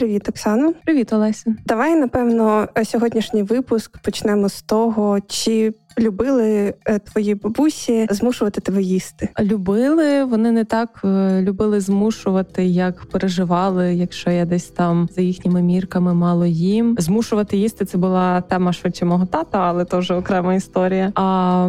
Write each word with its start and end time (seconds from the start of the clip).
Привіт, 0.00 0.28
Оксано. 0.28 0.72
Привіт, 0.84 1.12
Олеся. 1.12 1.54
Давай 1.66 1.96
напевно 1.96 2.68
сьогоднішній 2.84 3.42
випуск 3.42 3.98
почнемо 3.98 4.48
з 4.48 4.62
того, 4.62 5.18
чи 5.26 5.74
любили 5.98 6.74
е, 6.84 6.98
твої 6.98 7.34
бабусі 7.34 8.06
змушувати 8.10 8.60
тебе 8.60 8.82
їсти? 8.82 9.28
Любили 9.40 10.24
вони 10.24 10.52
не 10.52 10.64
так 10.64 11.00
е, 11.04 11.42
любили 11.42 11.80
змушувати, 11.80 12.64
як 12.64 13.06
переживали, 13.06 13.94
якщо 13.94 14.30
я 14.30 14.44
десь 14.44 14.66
там 14.66 15.08
за 15.12 15.20
їхніми 15.20 15.62
мірками 15.62 16.14
мало 16.14 16.46
їм. 16.46 16.96
Змушувати 16.98 17.56
їсти 17.56 17.84
це 17.84 17.98
була 17.98 18.40
тема 18.40 18.72
швидше 18.72 19.04
мого 19.04 19.26
тата, 19.26 19.58
але 19.58 19.84
то 19.84 19.98
вже 19.98 20.14
окрема 20.14 20.54
історія. 20.54 21.12
А 21.14 21.66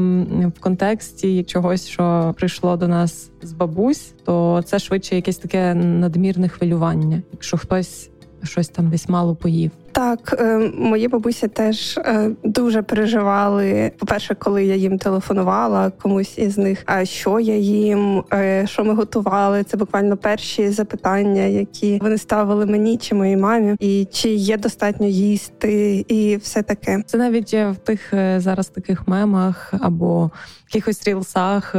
в 0.57 0.59
контексті 0.59 1.43
чогось, 1.43 1.87
що 1.87 2.35
прийшло 2.37 2.77
до 2.77 2.87
нас 2.87 3.31
з 3.41 3.53
бабусь, 3.53 4.13
то 4.25 4.61
це 4.65 4.79
швидше 4.79 5.15
якесь 5.15 5.37
таке 5.37 5.73
надмірне 5.73 6.49
хвилювання. 6.49 7.21
Якщо 7.31 7.57
хтось 7.57 8.10
щось 8.43 8.69
там 8.69 8.89
десь 8.89 9.09
мало 9.09 9.35
поїв. 9.35 9.71
Так, 9.91 10.35
е, 10.39 10.71
мої 10.77 11.07
бабусі 11.07 11.47
теж 11.47 11.97
е, 11.97 12.31
дуже 12.43 12.81
переживали. 12.81 13.91
По-перше, 13.97 14.35
коли 14.35 14.65
я 14.65 14.75
їм 14.75 14.97
телефонувала 14.97 15.89
комусь 15.89 16.37
із 16.37 16.57
них, 16.57 16.83
а 16.85 17.05
що 17.05 17.39
я 17.39 17.55
їм, 17.57 18.23
е, 18.33 18.67
що 18.67 18.83
ми 18.83 18.93
готували. 18.93 19.63
Це 19.63 19.77
буквально 19.77 20.17
перші 20.17 20.69
запитання, 20.69 21.41
які 21.41 21.99
вони 22.01 22.17
ставили 22.17 22.65
мені 22.65 22.97
чи 22.97 23.15
моїй 23.15 23.37
мамі, 23.37 23.75
і 23.79 24.07
чи 24.11 24.29
є 24.29 24.57
достатньо 24.57 25.07
їсти, 25.07 26.05
і 26.07 26.37
все 26.37 26.61
таке. 26.61 27.03
Це 27.05 27.17
навіть 27.17 27.53
в 27.53 27.75
тих 27.75 28.13
зараз 28.37 28.67
таких 28.67 29.07
мемах 29.07 29.73
або 29.81 30.31
якихось 30.73 31.07
рілсах, 31.07 31.75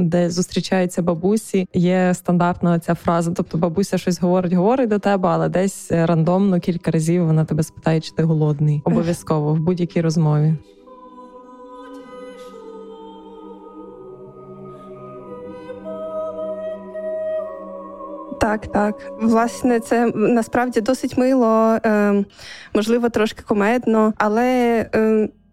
де 0.00 0.30
зустрічаються 0.30 1.02
бабусі. 1.02 1.68
Є 1.74 2.14
стандартна 2.14 2.78
ця 2.78 2.94
фраза. 2.94 3.32
Тобто, 3.36 3.58
бабуся 3.58 3.98
щось 3.98 4.20
говорить, 4.20 4.52
говорить 4.52 4.88
до 4.88 4.98
тебе, 4.98 5.28
але 5.28 5.48
десь 5.48 5.92
рандомно 5.92 6.60
кілька 6.60 6.90
разів 6.90 7.26
вона 7.26 7.44
тебе 7.44 7.53
спитає, 7.62 8.00
чи 8.00 8.12
ти 8.12 8.22
голодний. 8.22 8.82
Обов'язково 8.84 9.54
в 9.54 9.58
будь-якій 9.58 10.00
розмові. 10.00 10.54
Так, 18.40 18.66
так. 18.66 19.12
Власне, 19.20 19.80
це 19.80 20.06
насправді 20.14 20.80
досить 20.80 21.18
мило, 21.18 21.78
е, 21.86 22.24
можливо, 22.74 23.08
трошки 23.08 23.42
комедно, 23.42 24.12
але. 24.18 24.86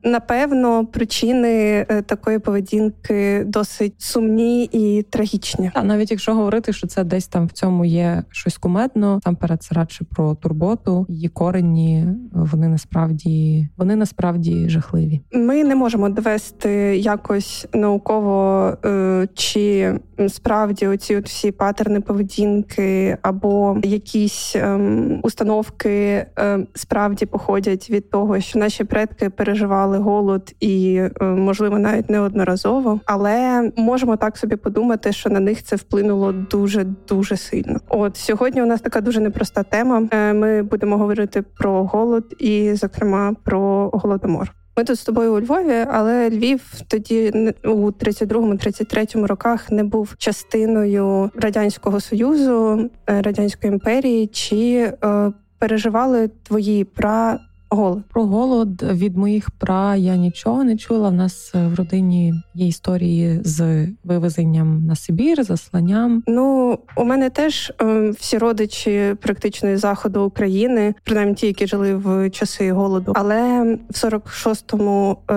Напевно, 0.03 0.85
причини 0.85 1.85
е, 1.89 2.01
такої 2.01 2.39
поведінки 2.39 3.43
досить 3.47 3.93
сумні 3.97 4.63
і 4.63 5.03
трагічні. 5.03 5.71
Та 5.73 5.83
навіть 5.83 6.11
якщо 6.11 6.33
говорити, 6.33 6.73
що 6.73 6.87
це 6.87 7.03
десь 7.03 7.27
там 7.27 7.47
в 7.47 7.51
цьому 7.51 7.85
є 7.85 8.23
щось 8.29 8.57
кумедно, 8.57 9.19
там 9.23 9.35
перед 9.35 9.63
це 9.63 9.75
радше 9.75 10.05
про 10.15 10.35
турботу, 10.35 11.05
її 11.09 11.27
корені 11.29 12.05
вони 12.33 12.67
насправді 12.67 13.67
вони 13.77 13.95
насправді 13.95 14.69
жахливі. 14.69 15.21
Ми 15.33 15.63
не 15.63 15.75
можемо 15.75 16.09
довести 16.09 16.71
якось 16.97 17.67
науково 17.73 18.77
е, 18.85 19.27
чи 19.33 19.93
справді 20.29 20.87
оці 20.87 21.15
от 21.15 21.25
всі 21.25 21.51
патерни 21.51 22.01
поведінки 22.01 23.17
або 23.21 23.77
якісь 23.83 24.55
ем, 24.55 25.19
установки 25.23 26.25
ем, 26.35 26.67
справді 26.75 27.25
походять 27.25 27.89
від 27.89 28.09
того, 28.09 28.39
що 28.39 28.59
наші 28.59 28.83
предки 28.83 29.29
переживали 29.29 29.90
переживали 29.91 29.97
голод 29.97 30.55
і, 30.59 30.95
е, 31.21 31.25
можливо, 31.25 31.79
навіть 31.79 32.09
неодноразово, 32.09 32.99
але 33.05 33.71
можемо 33.77 34.17
так 34.17 34.37
собі 34.37 34.55
подумати, 34.55 35.11
що 35.11 35.29
на 35.29 35.39
них 35.39 35.63
це 35.63 35.75
вплинуло 35.75 36.31
дуже 36.31 36.85
дуже 37.07 37.37
сильно. 37.37 37.79
От 37.89 38.17
сьогодні 38.17 38.61
у 38.61 38.65
нас 38.65 38.81
така 38.81 39.01
дуже 39.01 39.19
непроста 39.19 39.63
тема. 39.63 40.07
Е, 40.11 40.33
ми 40.33 40.63
будемо 40.63 40.97
говорити 40.97 41.41
про 41.41 41.83
голод 41.83 42.35
і, 42.39 42.73
зокрема, 42.75 43.33
про 43.43 43.89
голодомор. 43.93 44.51
Ми 44.77 44.83
тут 44.83 44.99
з 44.99 45.03
тобою 45.03 45.33
у 45.33 45.39
Львові, 45.39 45.85
але 45.91 46.29
Львів 46.29 46.61
тоді 46.87 47.53
у 47.63 47.91
32-33 47.91 49.25
роках 49.25 49.71
не 49.71 49.83
був 49.83 50.15
частиною 50.17 51.31
радянського 51.35 51.99
союзу, 51.99 52.89
е, 53.09 53.21
радянської 53.21 53.73
імперії. 53.73 54.27
Чи 54.27 54.93
е, 55.03 55.31
переживали 55.59 56.29
твої 56.43 56.83
пра 56.83 57.39
голод. 57.71 58.03
Про 58.09 58.25
голод 58.25 58.83
від 58.83 59.17
моїх 59.17 59.51
пра 59.51 59.95
я 59.95 60.15
нічого 60.15 60.63
не 60.63 60.77
чула. 60.77 61.09
В 61.09 61.13
нас 61.13 61.51
е, 61.55 61.67
в 61.67 61.75
родині 61.75 62.33
є 62.53 62.67
історії 62.67 63.39
з 63.43 63.87
вивезенням 64.03 64.85
на 64.85 64.95
Сибір, 64.95 65.43
засланням. 65.43 66.23
Ну 66.27 66.79
у 66.97 67.03
мене 67.03 67.29
теж 67.29 67.73
е, 67.81 68.09
всі 68.09 68.37
родичі 68.37 69.15
практично 69.21 69.69
із 69.69 69.79
заходу 69.79 70.23
України, 70.23 70.93
принаймні 71.03 71.35
ті, 71.35 71.47
які 71.47 71.67
жили 71.67 71.95
в 71.95 72.29
часи 72.29 72.71
голоду. 72.71 73.13
Але 73.15 73.63
в 73.89 73.93
46-му, 73.93 75.17
е, 75.31 75.33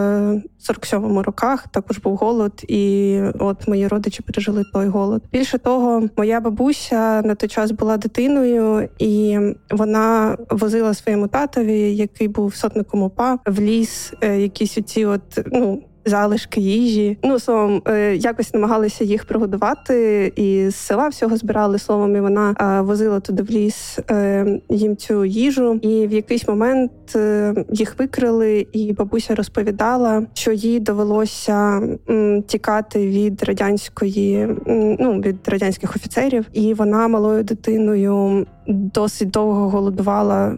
47-му 0.69 1.23
роках 1.23 1.69
також 1.69 1.99
був 1.99 2.17
голод, 2.17 2.65
і 2.69 3.21
от 3.39 3.69
мої 3.69 3.89
родичі 3.89 4.23
пережили 4.23 4.65
той 4.73 4.89
голод. 4.89 5.23
Більше 5.33 5.59
того, 5.59 6.09
моя 6.17 6.41
бабуся 6.41 7.23
на 7.23 7.35
той 7.35 7.49
час 7.49 7.71
була 7.71 7.97
дитиною, 7.97 8.89
і 8.99 9.39
вона 9.71 10.37
возила 10.51 10.95
своєму 10.95 11.29
татові, 11.29 11.97
який 11.97 12.24
був 12.29 12.55
сотником 12.55 13.03
УПА, 13.03 13.39
в 13.47 13.61
ліс, 13.61 14.13
е, 14.21 14.41
якісь 14.41 14.79
оці 14.79 15.05
от 15.05 15.39
ну 15.47 15.83
залишки 16.05 16.61
їжі. 16.61 17.19
Ну 17.23 17.39
словом, 17.39 17.83
е, 17.89 18.17
якось 18.17 18.55
намагалися 18.55 19.05
їх 19.05 19.25
прогодувати, 19.25 20.33
і 20.37 20.71
з 20.71 20.77
села 20.77 21.09
всього 21.09 21.37
збирали 21.37 21.79
словом. 21.79 22.17
і 22.17 22.21
Вона 22.21 22.55
е, 22.61 22.81
возила 22.81 23.21
туди 23.21 23.43
в 23.43 23.51
ліс 23.51 23.99
е, 24.11 24.47
їм 24.69 24.97
цю 24.97 25.25
їжу. 25.25 25.79
І 25.83 26.07
в 26.07 26.13
якийсь 26.13 26.49
момент 26.49 26.91
їх 27.71 27.99
викрили, 27.99 28.67
і 28.73 28.93
бабуся 28.93 29.35
розповідала, 29.35 30.27
що 30.35 30.53
їй 30.53 30.81
довелося 30.81 31.83
тікати 32.47 33.07
від 33.07 33.43
радянської, 33.43 34.49
ну 34.99 35.21
від 35.21 35.49
радянських 35.49 35.97
офіцерів, 35.97 36.47
і 36.53 36.75
вона 36.75 37.09
малою 37.09 37.45
дитиною 37.45 38.47
досить 38.67 39.31
довго 39.31 39.69
голодувала, 39.69 40.57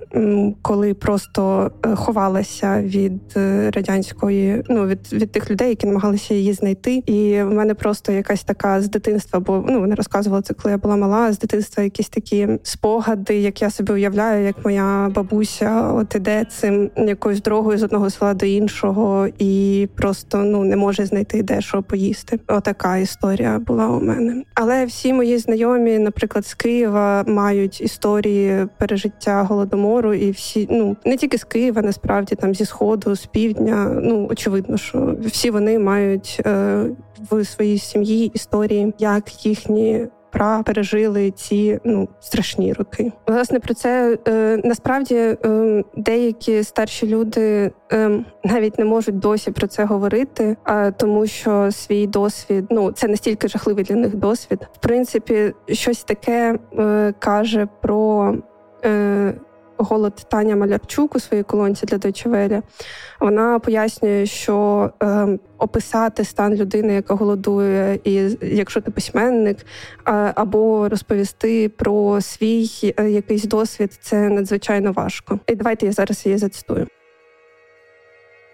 коли 0.62 0.94
просто 0.94 1.70
ховалася 1.94 2.82
від 2.82 3.36
радянської, 3.74 4.64
ну 4.68 4.86
від 4.86 5.12
від 5.12 5.35
тих 5.36 5.50
людей, 5.50 5.68
які 5.68 5.86
намагалися 5.86 6.34
її 6.34 6.52
знайти. 6.52 7.02
І 7.06 7.42
в 7.42 7.50
мене 7.50 7.74
просто 7.74 8.12
якась 8.12 8.44
така 8.44 8.82
з 8.82 8.90
дитинства, 8.90 9.40
бо 9.40 9.64
ну 9.68 9.80
вони 9.80 9.94
розказували 9.94 10.42
це, 10.42 10.54
коли 10.54 10.72
я 10.72 10.78
була 10.78 10.96
мала. 10.96 11.32
З 11.32 11.38
дитинства 11.38 11.82
якісь 11.82 12.08
такі 12.08 12.48
спогади, 12.62 13.38
як 13.38 13.62
я 13.62 13.70
собі 13.70 13.92
уявляю, 13.92 14.46
як 14.46 14.64
моя 14.64 15.12
бабуся 15.14 15.92
от 15.92 16.14
іде 16.14 16.44
цим 16.44 16.90
якоюсь 16.96 17.42
дорогою 17.42 17.78
з 17.78 17.82
одного 17.82 18.10
села 18.10 18.34
до 18.34 18.46
іншого, 18.46 19.28
і 19.38 19.88
просто 19.96 20.38
ну 20.38 20.64
не 20.64 20.76
може 20.76 21.06
знайти 21.06 21.42
де 21.42 21.60
що 21.60 21.82
поїсти. 21.82 22.40
Отака 22.48 22.96
історія 22.96 23.58
була 23.58 23.88
у 23.88 24.00
мене. 24.00 24.42
Але 24.54 24.84
всі 24.84 25.12
мої 25.12 25.38
знайомі, 25.38 25.98
наприклад, 25.98 26.46
з 26.46 26.54
Києва, 26.54 27.24
мають 27.26 27.80
історії 27.80 28.66
пережиття 28.78 29.42
голодомору, 29.42 30.14
і 30.14 30.30
всі 30.30 30.68
ну 30.70 30.96
не 31.04 31.16
тільки 31.16 31.38
з 31.38 31.44
Києва, 31.44 31.82
насправді 31.82 32.34
там 32.34 32.54
зі 32.54 32.64
сходу, 32.64 33.16
з 33.16 33.26
півдня. 33.26 34.00
Ну 34.02 34.26
очевидно, 34.30 34.76
що 34.76 34.98
всі 35.26 35.50
вони 35.50 35.78
мають 35.78 36.42
е, 36.46 36.84
в 37.30 37.44
своїй 37.44 37.78
сім'ї 37.78 38.26
історії, 38.34 38.94
як 38.98 39.46
їхні 39.46 40.06
пра 40.36 40.62
пережили 40.62 41.30
ці 41.30 41.80
ну 41.84 42.08
страшні 42.20 42.72
роки. 42.72 43.12
Власне 43.26 43.60
про 43.60 43.74
це 43.74 44.18
е, 44.28 44.60
насправді 44.64 45.14
е, 45.14 45.36
деякі 45.96 46.62
старші 46.62 47.06
люди 47.06 47.72
е, 47.92 48.24
навіть 48.44 48.78
не 48.78 48.84
можуть 48.84 49.18
досі 49.18 49.50
про 49.50 49.66
це 49.66 49.84
говорити, 49.84 50.56
а 50.64 50.90
тому, 50.90 51.26
що 51.26 51.72
свій 51.72 52.06
досвід 52.06 52.64
ну 52.70 52.92
це 52.92 53.08
настільки 53.08 53.48
жахливий 53.48 53.84
для 53.84 53.94
них 53.94 54.16
досвід. 54.16 54.68
В 54.72 54.78
принципі, 54.78 55.52
щось 55.68 56.04
таке 56.04 56.58
е, 56.78 57.14
каже 57.18 57.68
про. 57.82 58.34
Голод 59.78 60.26
Таня 60.30 60.56
Малярчук 60.56 61.16
у 61.16 61.20
своїй 61.20 61.42
колонці 61.42 61.86
для 61.86 61.98
Дойчевелі. 61.98 62.62
Вона 63.20 63.58
пояснює, 63.58 64.26
що 64.26 64.90
е, 65.02 65.38
описати 65.58 66.24
стан 66.24 66.54
людини, 66.54 66.94
яка 66.94 67.14
голодує, 67.14 68.00
і 68.04 68.12
якщо 68.42 68.80
ти 68.80 68.90
письменник, 68.90 69.56
е, 69.58 69.62
або 70.34 70.88
розповісти 70.88 71.68
про 71.68 72.20
свій 72.20 72.94
е, 72.98 73.10
якийсь 73.10 73.44
досвід, 73.44 73.98
це 74.00 74.28
надзвичайно 74.28 74.92
важко. 74.92 75.38
І 75.46 75.54
давайте 75.54 75.86
я 75.86 75.92
зараз 75.92 76.26
її 76.26 76.38
зацитую. 76.38 76.86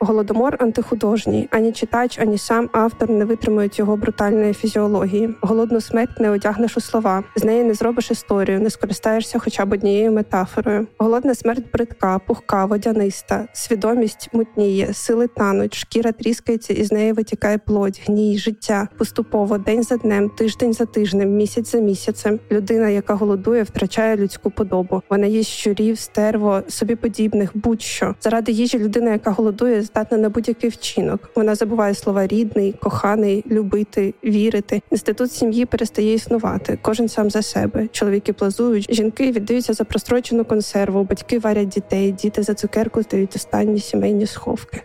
Голодомор 0.04 0.56
антихудожній. 0.60 1.48
Ані 1.50 1.72
читач, 1.72 2.18
ані 2.18 2.38
сам 2.38 2.70
автор 2.72 3.10
не 3.10 3.24
витримують 3.24 3.78
його 3.78 3.96
брутальної 3.96 4.54
фізіології. 4.54 5.34
Голодну 5.40 5.80
смерть 5.80 6.20
не 6.20 6.30
одягнеш 6.30 6.76
у 6.76 6.80
слова. 6.80 7.24
З 7.36 7.44
неї 7.44 7.64
не 7.64 7.74
зробиш 7.74 8.10
історію, 8.10 8.60
не 8.60 8.70
скористаєшся 8.70 9.38
хоча 9.38 9.64
б 9.64 9.72
однією 9.72 10.12
метафорою. 10.12 10.86
Голодна 10.98 11.34
смерть 11.34 11.64
бридка, 11.72 12.18
пухка, 12.18 12.64
водяниста, 12.64 13.48
свідомість 13.52 14.28
мутніє, 14.32 14.94
сили 14.94 15.26
тануть, 15.26 15.74
шкіра 15.74 16.12
тріскається, 16.12 16.72
і 16.72 16.84
з 16.84 16.92
неї 16.92 17.12
витікає 17.12 17.58
плоть, 17.58 18.02
гній, 18.06 18.38
життя 18.38 18.88
поступово, 18.98 19.58
день 19.58 19.82
за 19.82 19.96
днем, 19.96 20.28
тиждень 20.28 20.72
за 20.72 20.84
тижнем, 20.84 21.30
місяць 21.36 21.72
за 21.72 21.78
місяцем. 21.78 22.40
Людина, 22.52 22.88
яка 22.88 23.14
голодує, 23.14 23.62
втрачає 23.62 24.16
людську 24.16 24.50
подобу. 24.50 25.02
Вона 25.10 25.26
їсть 25.26 25.50
щурів, 25.50 25.98
стерво, 25.98 26.62
собі 26.68 26.96
подібних, 26.96 27.50
будь-що 27.54 28.14
заради 28.20 28.52
їжі 28.52 28.78
людина, 28.78 29.10
яка 29.10 29.30
голодує, 29.30 29.82
здатна 29.92 30.18
на 30.18 30.28
будь-який 30.28 30.70
вчинок. 30.70 31.30
Вона 31.34 31.54
забуває 31.54 31.94
слова 31.94 32.26
рідний, 32.26 32.72
коханий, 32.72 33.44
любити, 33.50 34.14
вірити. 34.24 34.82
Інститут 34.90 35.32
сім'ї 35.32 35.66
перестає 35.66 36.14
існувати. 36.14 36.78
Кожен 36.82 37.08
сам 37.08 37.30
за 37.30 37.42
себе. 37.42 37.88
Чоловіки 37.92 38.32
плазують, 38.32 38.94
жінки 38.94 39.32
віддаються 39.32 39.72
за 39.72 39.84
прострочену 39.84 40.44
консерву, 40.44 41.04
батьки 41.04 41.38
варять 41.38 41.68
дітей, 41.68 42.12
діти 42.12 42.42
за 42.42 42.54
цукерку 42.54 43.02
здають 43.02 43.36
останні 43.36 43.80
сімейні 43.80 44.26
сховки. 44.26 44.82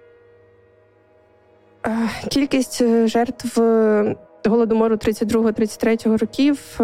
Е, 1.86 2.10
кількість 2.30 2.82
е, 2.82 3.08
жертв 3.08 3.62
е, 3.62 4.16
голодомору 4.46 4.96
32-33 4.96 6.18
років 6.18 6.80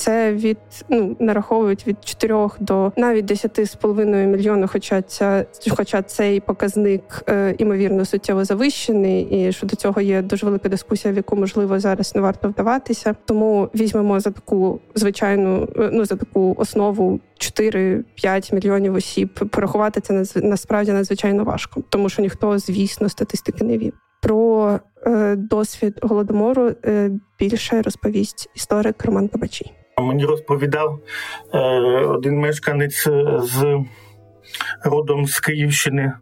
це 0.00 0.32
від 0.32 0.58
ну 0.88 1.16
нараховують 1.18 1.86
від 1.86 1.96
4 2.04 2.48
до 2.60 2.92
навіть 2.96 3.30
10,5 3.30 4.26
мільйона. 4.26 4.66
Хоча 4.66 5.02
ця, 5.02 5.44
хоча 5.70 6.02
цей 6.02 6.40
показник 6.40 7.02
е, 7.28 7.54
імовірно 7.58 8.04
суттєво 8.04 8.44
завищений, 8.44 9.22
і 9.22 9.52
що 9.52 9.66
до 9.66 9.76
цього 9.76 10.00
є 10.00 10.22
дуже 10.22 10.46
велика 10.46 10.68
дискусія, 10.68 11.14
в 11.14 11.16
яку 11.16 11.36
можливо 11.36 11.80
зараз 11.80 12.14
не 12.14 12.20
варто 12.20 12.48
вдаватися. 12.48 13.14
Тому 13.24 13.68
візьмемо 13.74 14.20
за 14.20 14.30
таку 14.30 14.80
звичайну, 14.94 15.68
е, 15.78 15.90
ну 15.92 16.04
за 16.04 16.16
таку 16.16 16.54
основу 16.58 17.20
4-5 17.38 18.54
мільйонів 18.54 18.94
осіб. 18.94 19.48
Порахувати 19.50 20.00
це 20.00 20.24
насправді 20.42 20.92
надзвичайно 20.92 21.44
важко, 21.44 21.82
тому 21.88 22.08
що 22.08 22.22
ніхто, 22.22 22.58
звісно, 22.58 23.08
статистики 23.08 23.64
не 23.64 23.78
вів. 23.78 23.92
Про 24.22 24.78
е, 25.06 25.36
досвід 25.36 25.98
голодомору 26.02 26.70
е, 26.84 27.10
більше 27.38 27.82
розповість 27.82 28.50
історик 28.54 29.04
Роман 29.04 29.28
Кабачій. 29.28 29.72
Мені 30.02 30.24
розповідав 30.24 30.98
е, 31.54 31.58
один 32.04 32.38
мешканець 32.38 33.06
е, 33.06 33.40
з 33.42 33.78
родом 34.84 35.26
з 35.26 35.40
Київщини 35.40 36.12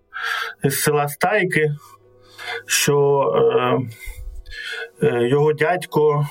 з 0.64 0.80
села 0.80 1.08
Стайки, 1.08 1.72
що 2.66 3.22
е, 3.36 5.06
е, 5.06 5.28
його 5.28 5.52
дядько 5.52 6.26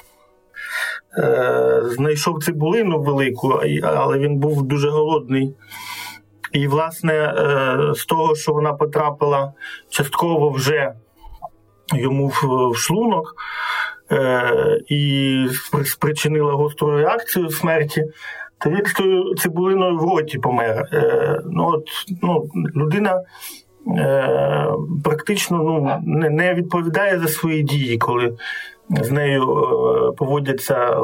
е, 1.18 1.82
знайшов 1.84 2.44
цибулину 2.44 3.02
велику, 3.02 3.62
але 3.84 4.20
він 4.20 4.38
був 4.38 4.64
дуже 4.64 4.90
голодний. 4.90 5.56
І, 6.52 6.68
власне, 6.68 7.14
е, 7.14 7.94
з 7.96 8.06
того, 8.06 8.36
що 8.36 8.54
вона 8.54 8.74
потрапила 8.74 9.54
частково 9.90 10.50
вже 10.50 10.94
йому 11.94 12.28
в 12.72 12.76
шлунок, 12.78 13.36
Е, 14.12 14.82
і 14.88 15.48
спричинила 15.86 16.54
гостру 16.54 16.98
реакцію 16.98 17.50
смерті, 17.50 18.04
то 18.58 18.70
він 18.70 18.86
з 18.86 18.94
тою 18.94 19.36
цибулиною 19.36 19.98
в 19.98 20.02
роті 20.02 20.38
помер. 20.38 20.90
Е, 20.94 21.40
ну, 21.46 21.68
от, 21.68 21.88
ну, 22.22 22.50
Людина 22.76 23.22
е, 23.98 24.68
практично 25.04 25.58
ну, 25.58 26.02
не, 26.06 26.30
не 26.30 26.54
відповідає 26.54 27.20
за 27.20 27.28
свої 27.28 27.64
дії, 27.64 27.98
коли 27.98 28.38
з 28.90 29.12
нею 29.12 29.46
поводяться, 30.18 30.98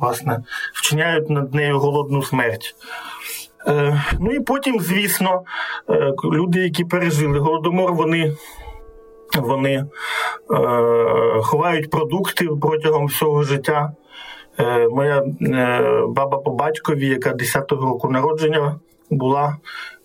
власне, 0.00 0.42
вчиняють 0.74 1.30
над 1.30 1.54
нею 1.54 1.78
голодну 1.78 2.22
смерть. 2.22 2.74
Ну 4.20 4.30
і 4.32 4.40
потім, 4.40 4.80
звісно, 4.80 5.42
люди, 6.24 6.60
які 6.60 6.84
пережили 6.84 7.38
голодомор, 7.38 7.92
вони 7.92 8.32
вони 9.40 9.74
е, 9.74 9.86
ховають 11.42 11.90
продукти 11.90 12.48
протягом 12.60 13.06
всього 13.06 13.42
життя. 13.42 13.92
Е, 14.58 14.88
Моя 14.88 15.22
е, 15.42 16.02
баба 16.08 16.38
по 16.38 16.50
батькові, 16.50 17.06
яка 17.06 17.30
10-го 17.30 17.86
року 17.86 18.10
народження 18.10 18.80
була, 19.10 19.56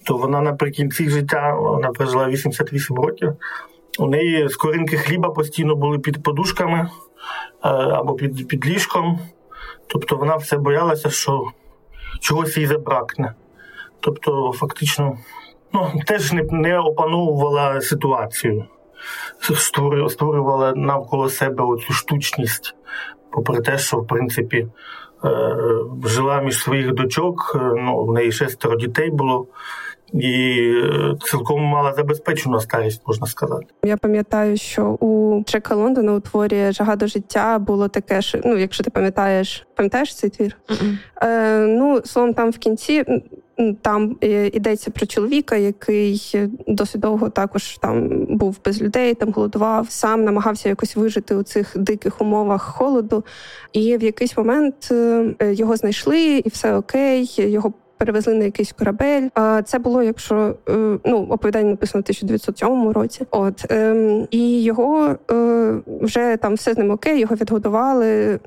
то 0.06 0.18
вона 0.18 0.42
наприкінці 0.42 1.10
життя 1.10 1.56
вона 1.56 1.90
прожила 1.90 2.28
88 2.28 2.96
років. 2.96 3.34
У 4.00 4.06
неї 4.06 4.50
скоринки 4.50 4.98
хліба 4.98 5.30
постійно 5.30 5.76
були 5.76 6.00
під 6.00 6.24
подушками 6.24 6.80
е, 6.80 6.90
або 7.70 8.14
під, 8.14 8.48
під 8.48 8.66
ліжком. 8.66 9.20
Тобто 9.88 10.16
вона 10.16 10.36
все 10.36 10.58
боялася, 10.58 11.10
що 11.10 11.44
чогось 12.22 12.58
їй 12.58 12.66
забракне. 12.66 13.34
Тобто, 14.00 14.54
фактично, 14.56 15.18
ну, 15.74 15.92
теж 16.06 16.34
не, 16.34 16.44
не 16.52 16.80
опановувала 16.80 17.82
ситуацію 17.82 18.66
створювала 20.10 20.74
навколо 20.76 21.30
себе 21.30 21.64
оцю 21.64 21.94
штучність, 21.94 22.76
попри 23.32 23.62
те, 23.62 23.78
що 23.78 23.98
в 23.98 24.08
принципі 24.08 24.68
е, 25.26 25.58
жила 26.06 26.42
між 26.42 26.58
своїх 26.58 26.94
дочок, 26.94 27.52
е, 27.56 27.60
ну, 27.78 28.06
в 28.06 28.14
неї 28.14 28.32
шестеро 28.32 28.76
дітей 28.76 29.10
було. 29.10 29.48
І 30.14 30.62
е, 30.84 31.16
цілком 31.24 31.62
мала 31.62 31.94
забезпечену 31.94 32.60
старість, 32.60 33.02
можна 33.08 33.28
сказати. 33.28 33.66
Я 33.84 33.98
пам'ятаю, 33.98 34.58
що 34.58 34.84
у 34.84 35.44
Джека 35.44 35.76
Лондона 35.76 36.14
у 36.14 36.20
творі 36.20 36.72
Жага 36.72 36.96
до 36.96 37.08
життя 37.08 37.60
було 37.60 37.88
таке, 37.88 38.22
що 38.22 38.40
ну, 38.46 38.58
якщо 38.58 38.84
ти 38.84 38.90
пам'ятаєш, 38.90 39.68
пам'ятаєш 39.76 40.16
цей 40.16 40.30
твір? 40.30 40.58
Е, 41.22 41.58
Ну, 41.68 42.02
словом, 42.06 42.34
там 42.34 42.52
в 42.52 42.58
кінці 42.58 43.06
там 43.82 44.18
йдеться 44.22 44.92
про 44.92 45.06
чоловіка, 45.06 45.56
який 45.56 46.36
досить 46.68 47.02
довго 47.02 47.30
також 47.30 47.78
там 47.78 48.26
був 48.30 48.60
без 48.66 48.82
людей, 48.82 49.14
там 49.14 49.32
голодував, 49.32 49.86
сам 49.90 50.24
намагався 50.24 50.70
якось 50.70 50.96
вижити 50.96 51.36
у 51.36 51.44
цих 51.44 51.78
диких 51.78 52.22
умовах 52.22 52.62
холоду. 52.62 53.24
І 53.74 53.98
в 53.98 54.04
якийсь 54.04 54.38
момент 54.38 54.92
е, 54.92 55.36
його 55.54 55.76
знайшли, 55.76 56.38
і 56.38 56.50
все 56.50 56.76
окей. 56.76 57.34
Його 57.38 57.74
перевезли 57.98 58.34
на 58.34 58.44
якийсь 58.44 58.72
корабель. 58.72 59.28
А 59.34 59.62
це 59.62 59.80
було, 59.80 60.04
якщо 60.04 60.56
е, 60.70 60.98
ну 61.06 61.28
оповідання 61.30 61.70
написано 61.70 62.02
в 62.02 62.06
1907 62.06 62.90
році. 62.90 63.26
От 63.32 63.66
ем, 63.70 64.28
і 64.32 64.64
його 64.64 65.16
е, 65.32 65.74
вже 66.02 66.38
там 66.38 66.54
все 66.54 66.74
з 66.74 66.78
ним 66.78 66.92
окей, 66.92 67.20
його 67.20 67.36
відгодували, 67.36 68.40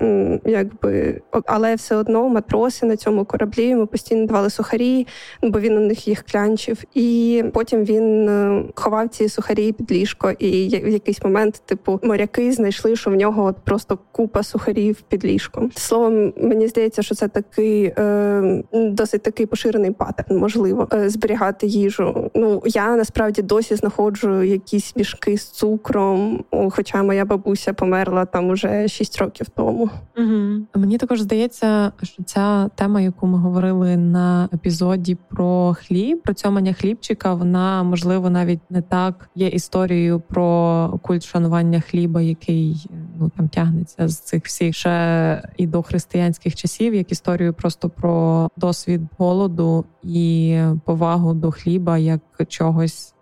якби 0.45 1.21
але 1.45 1.75
все 1.75 1.95
одно 1.95 2.29
матроси 2.29 2.85
на 2.85 2.95
цьому 2.95 3.25
кораблі 3.25 3.67
йому 3.67 3.87
постійно 3.87 4.25
давали 4.25 4.49
сухарі, 4.49 5.07
бо 5.41 5.59
він 5.59 5.77
у 5.77 5.79
них 5.79 6.07
їх 6.07 6.23
клянчив. 6.23 6.83
І 6.93 7.43
потім 7.53 7.83
він 7.83 8.29
е, 8.29 8.63
ховав 8.75 9.09
ці 9.09 9.29
сухарі 9.29 9.71
під 9.71 9.91
ліжко. 9.91 10.31
І 10.31 10.67
в 10.83 10.89
якийсь 10.89 11.23
момент, 11.23 11.61
типу, 11.65 11.99
моряки 12.03 12.51
знайшли, 12.51 12.95
що 12.95 13.09
в 13.09 13.15
нього 13.15 13.43
от 13.43 13.55
просто 13.63 13.99
купа 14.11 14.43
сухарів 14.43 15.01
під 15.01 15.25
ліжком. 15.25 15.71
Словом, 15.75 16.33
мені 16.37 16.67
здається, 16.67 17.01
що 17.01 17.15
це 17.15 17.27
такий 17.27 17.83
е, 17.97 18.63
досить 18.73 19.21
такий 19.21 19.40
такий 19.41 19.49
поширений 19.49 19.91
паттерн, 19.91 20.37
можливо, 20.37 20.87
е, 20.93 21.09
зберігати 21.09 21.67
їжу. 21.67 22.31
Ну 22.35 22.61
я 22.65 22.95
насправді 22.95 23.41
досі 23.41 23.75
знаходжу 23.75 24.43
якісь 24.43 24.95
мішки 24.95 25.37
з 25.37 25.49
цукром, 25.49 26.43
хоча 26.69 27.03
моя 27.03 27.25
бабуся 27.25 27.73
померла 27.73 28.25
там 28.25 28.49
уже 28.49 28.87
6 28.87 29.17
років 29.17 29.49
тому. 29.49 29.89
Угу. 30.17 30.65
Мені 30.75 30.97
також 30.97 31.21
здається, 31.21 31.91
що 32.03 32.23
ця 32.23 32.69
тема, 32.75 33.01
яку 33.01 33.27
ми 33.27 33.37
говорили 33.37 33.97
на 33.97 34.49
епізоді 34.53 35.17
про 35.29 35.75
хліб, 35.79 36.21
про 36.21 36.33
цьомання 36.33 36.73
хлібчика, 36.73 37.33
вона 37.33 37.83
можливо 37.83 38.29
навіть 38.29 38.59
не 38.69 38.81
так 38.81 39.29
є 39.35 39.47
історією 39.47 40.19
про 40.19 40.99
культ 41.01 41.23
шанування 41.23 41.81
хліба, 41.81 42.21
який 42.21 42.85
ну 43.19 43.31
там 43.37 43.49
тягнеться 43.49 44.07
з 44.07 44.19
цих 44.19 44.45
всіх 44.45 44.75
ще 44.75 45.43
і 45.57 45.67
до 45.67 45.81
християнських 45.81 46.55
часів, 46.55 46.95
як 46.95 47.11
історію 47.11 47.53
просто 47.53 47.89
про 47.89 48.49
досвід 48.57 49.01
голоду 49.31 49.85
і 50.03 50.59
повагу 50.85 51.33
до 51.33 51.51
хліба 51.51 51.97
як 51.97 52.21
чогось, 52.47 53.13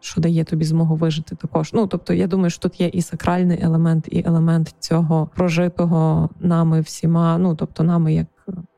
що 0.00 0.20
дає 0.20 0.44
тобі 0.44 0.64
змогу 0.64 0.96
вижити 0.96 1.36
також. 1.36 1.72
Ну 1.72 1.86
тобто, 1.86 2.14
я 2.14 2.26
думаю, 2.26 2.50
що 2.50 2.60
тут 2.60 2.80
є 2.80 2.86
і 2.86 3.02
сакральний 3.02 3.58
елемент, 3.62 4.08
і 4.10 4.22
елемент 4.26 4.74
цього 4.78 5.30
прожитого 5.36 6.30
нами 6.40 6.80
всіма, 6.80 7.38
ну 7.38 7.54
тобто 7.54 7.82
нами 7.82 8.14
як. 8.14 8.26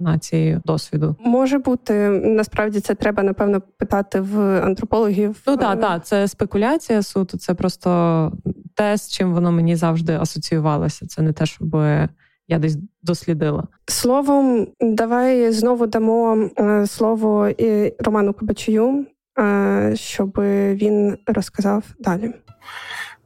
Нацією 0.00 0.62
досвіду 0.64 1.16
може 1.20 1.58
бути 1.58 2.08
насправді 2.08 2.80
це 2.80 2.94
треба 2.94 3.22
напевно 3.22 3.60
питати 3.76 4.20
в 4.20 4.40
антропологів. 4.64 5.42
Ну 5.46 5.56
так, 5.56 5.80
так, 5.80 6.06
це 6.06 6.28
спекуляція 6.28 7.02
суто. 7.02 7.38
Це 7.38 7.54
просто 7.54 8.32
те, 8.74 8.96
з 8.96 9.08
чим 9.08 9.32
воно 9.34 9.52
мені 9.52 9.76
завжди 9.76 10.12
асоціювалося. 10.16 11.06
Це 11.06 11.22
не 11.22 11.32
те, 11.32 11.46
щоб 11.46 11.76
я 12.50 12.58
десь 12.58 12.76
дослідила. 13.02 13.64
Словом, 13.86 14.66
давай 14.80 15.52
знову 15.52 15.86
дамо 15.86 16.48
е, 16.58 16.86
слово 16.86 17.48
і 17.48 17.94
Роману 17.98 18.32
Кабачую. 18.32 19.06
щоб 19.94 20.30
він 20.74 21.18
розказав 21.26 21.84
далі. 21.98 22.32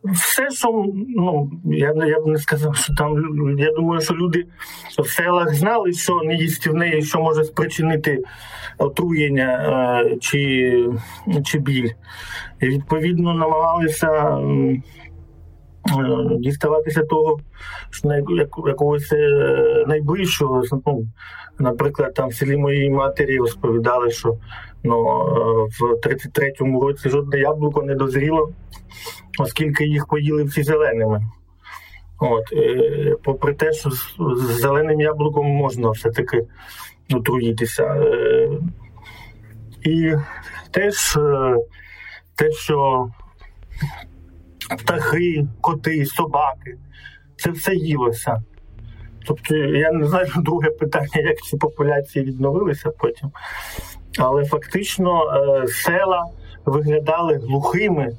Все, 0.05 0.51
що 0.51 0.85
ну 1.17 1.51
я 1.65 1.95
я 2.07 2.21
б 2.21 2.27
не 2.27 2.39
сказав, 2.39 2.77
що 2.77 2.95
там 2.95 3.17
я 3.59 3.73
думаю, 3.73 4.01
що 4.01 4.15
люди 4.15 4.47
в 4.99 5.07
селах 5.07 5.55
знали, 5.55 5.93
що 5.93 6.21
неїстівне, 6.25 7.03
що 7.03 7.21
може 7.21 7.45
спричинити 7.45 8.25
отруєння 8.79 10.03
е, 10.05 10.17
чи 10.21 10.89
чи 11.45 11.59
біль. 11.59 11.89
І 12.61 12.67
відповідно 12.67 13.35
намагалися 13.35 14.39
е, 14.39 14.83
діставатися 16.39 17.03
того, 17.03 17.39
що 17.91 18.09
якогось 18.67 19.13
е, 19.13 19.85
найближчого. 19.87 20.63
Ну, 20.87 21.07
Наприклад, 21.59 22.15
там 22.15 22.29
в 22.29 22.35
селі 22.35 22.57
моєї 22.57 22.91
матері 22.91 23.39
розповідали, 23.39 24.11
що 24.11 24.37
ну, 24.85 25.05
в 25.81 26.07
33-му 26.07 26.81
році 26.81 27.09
жодне 27.09 27.39
яблуко 27.39 27.83
не 27.83 27.95
дозріло 27.95 28.53
оскільки 29.39 29.85
їх 29.85 30.07
поїли 30.07 30.45
всі 30.45 30.63
зеленими. 30.63 31.27
От, 32.19 32.53
е, 32.53 33.17
Попри 33.23 33.55
те, 33.55 33.73
що 33.73 33.91
з 33.91 34.61
зеленим 34.61 35.01
яблуком 35.01 35.47
можна 35.47 35.91
все-таки 35.91 36.47
отруїтися. 37.15 37.85
Е, 37.85 38.49
і 39.83 40.15
теж 40.71 41.17
е, 41.17 41.57
те, 42.35 42.53
що 42.53 43.09
птахи, 44.69 45.47
коти, 45.61 46.07
собаки, 46.07 46.77
це 47.37 47.51
все 47.51 47.75
їлося. 47.75 48.43
Тобто, 49.27 49.55
я 49.57 49.93
не 49.93 50.07
знаю 50.07 50.27
друге 50.37 50.71
питання, 50.71 51.09
як 51.15 51.43
ці 51.43 51.57
популяції 51.57 52.25
відновилися 52.25 52.91
потім. 52.91 53.31
Але 54.19 54.45
фактично 54.45 55.23
села 55.69 56.25
виглядали 56.65 57.37
глухими 57.37 58.13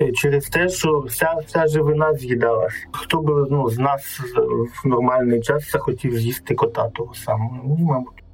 Е, 0.00 0.12
через 0.12 0.44
те, 0.44 0.68
що 0.68 1.00
вся 1.00 1.34
вся 1.46 1.66
живина 1.66 2.14
з'їдалась. 2.14 2.74
Хто 2.92 3.20
би 3.20 3.46
ну, 3.50 3.70
з 3.70 3.78
нас 3.78 4.20
в 4.84 4.88
нормальний 4.88 5.40
час 5.40 5.70
захотів 5.70 6.18
з'їсти 6.18 6.54
кота 6.54 6.88
того 6.88 7.14
самого? 7.14 7.60
Ну, 7.64 7.76
мабуть. 7.76 8.24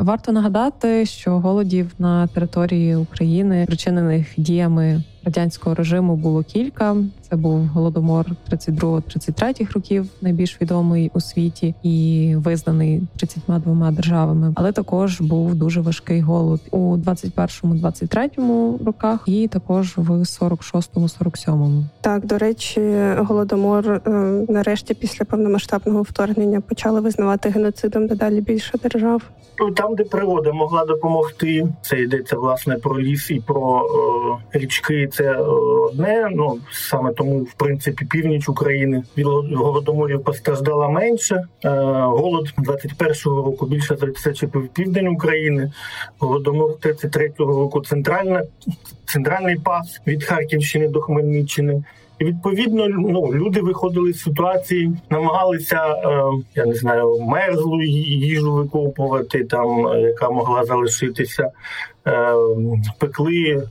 Варто 0.00 0.32
нагадати, 0.32 1.06
що 1.06 1.30
голодів 1.30 1.90
на 1.98 2.26
території 2.26 2.96
України, 2.96 3.64
причинених 3.66 4.26
діями 4.36 5.02
радянського 5.24 5.74
режиму, 5.74 6.16
було 6.16 6.42
кілька. 6.42 6.96
Це 7.30 7.36
був 7.36 7.66
голодомор 7.66 8.26
32-33 8.50 9.72
років, 9.74 10.06
найбільш 10.20 10.60
відомий 10.60 11.10
у 11.14 11.20
світі 11.20 11.74
і 11.82 12.34
визнаний 12.36 13.02
32 13.16 13.90
державами. 13.90 14.52
Але 14.56 14.72
також 14.72 15.20
був 15.20 15.54
дуже 15.54 15.80
важкий 15.80 16.20
голод 16.20 16.60
у 16.70 16.96
21-23 16.96 18.84
роках, 18.84 19.20
і 19.26 19.48
також 19.48 19.94
в 19.96 20.10
46-47. 20.10 21.82
Так 22.00 22.26
до 22.26 22.38
речі, 22.38 22.80
голодомор 23.18 23.88
е, 23.90 24.10
нарешті 24.48 24.94
після 24.94 25.24
повномасштабного 25.24 26.02
вторгнення 26.02 26.60
почали 26.60 27.00
визнавати 27.00 27.48
геноцидом 27.48 28.06
дедалі 28.06 28.40
більше 28.40 28.78
держав. 28.78 29.22
Ну, 29.58 29.70
там, 29.70 29.94
де 29.94 30.04
природа 30.04 30.52
могла 30.52 30.84
допомогти, 30.84 31.68
це 31.82 32.00
йдеться 32.00 32.36
власне 32.36 32.76
про 32.76 33.00
ліс 33.00 33.30
і 33.30 33.40
про 33.40 33.86
е, 34.54 34.58
річки. 34.58 35.08
Це 35.12 35.36
одне. 35.36 36.28
Ну 36.32 36.58
саме 36.72 37.12
тому, 37.12 37.38
в 37.38 37.52
принципі, 37.52 38.04
північ 38.04 38.48
України 38.48 39.02
від 39.16 39.26
голодоморів 39.54 40.24
постраждала 40.24 40.88
менше. 40.88 41.42
Е, 41.64 41.68
голод 42.00 42.54
21-го 42.58 43.42
року 43.42 43.66
більше 43.66 43.96
за 43.96 44.06
зачепив 44.24 44.68
південь 44.68 45.08
України. 45.08 45.72
Голодомор 46.18 46.70
33-го 46.70 47.52
року 47.52 47.80
центральна 47.80 48.42
центральний 49.04 49.56
пас 49.56 50.00
від 50.06 50.24
Харківщини 50.24 50.88
до 50.88 51.00
Хмельниччини. 51.00 51.82
І 52.18 52.24
відповідно 52.24 52.88
ну, 52.88 53.34
люди 53.34 53.60
виходили 53.60 54.12
з 54.12 54.22
ситуації, 54.22 54.92
намагалися, 55.10 55.76
е, 55.76 56.22
я 56.54 56.66
не 56.66 56.74
знаю, 56.74 57.18
мерзлу 57.18 57.82
їжу 57.82 58.52
викопувати, 58.52 59.44
там 59.44 59.98
яка 59.98 60.30
могла 60.30 60.64
залишитися, 60.64 61.50
е, 62.06 62.34
пекли. 62.98 63.62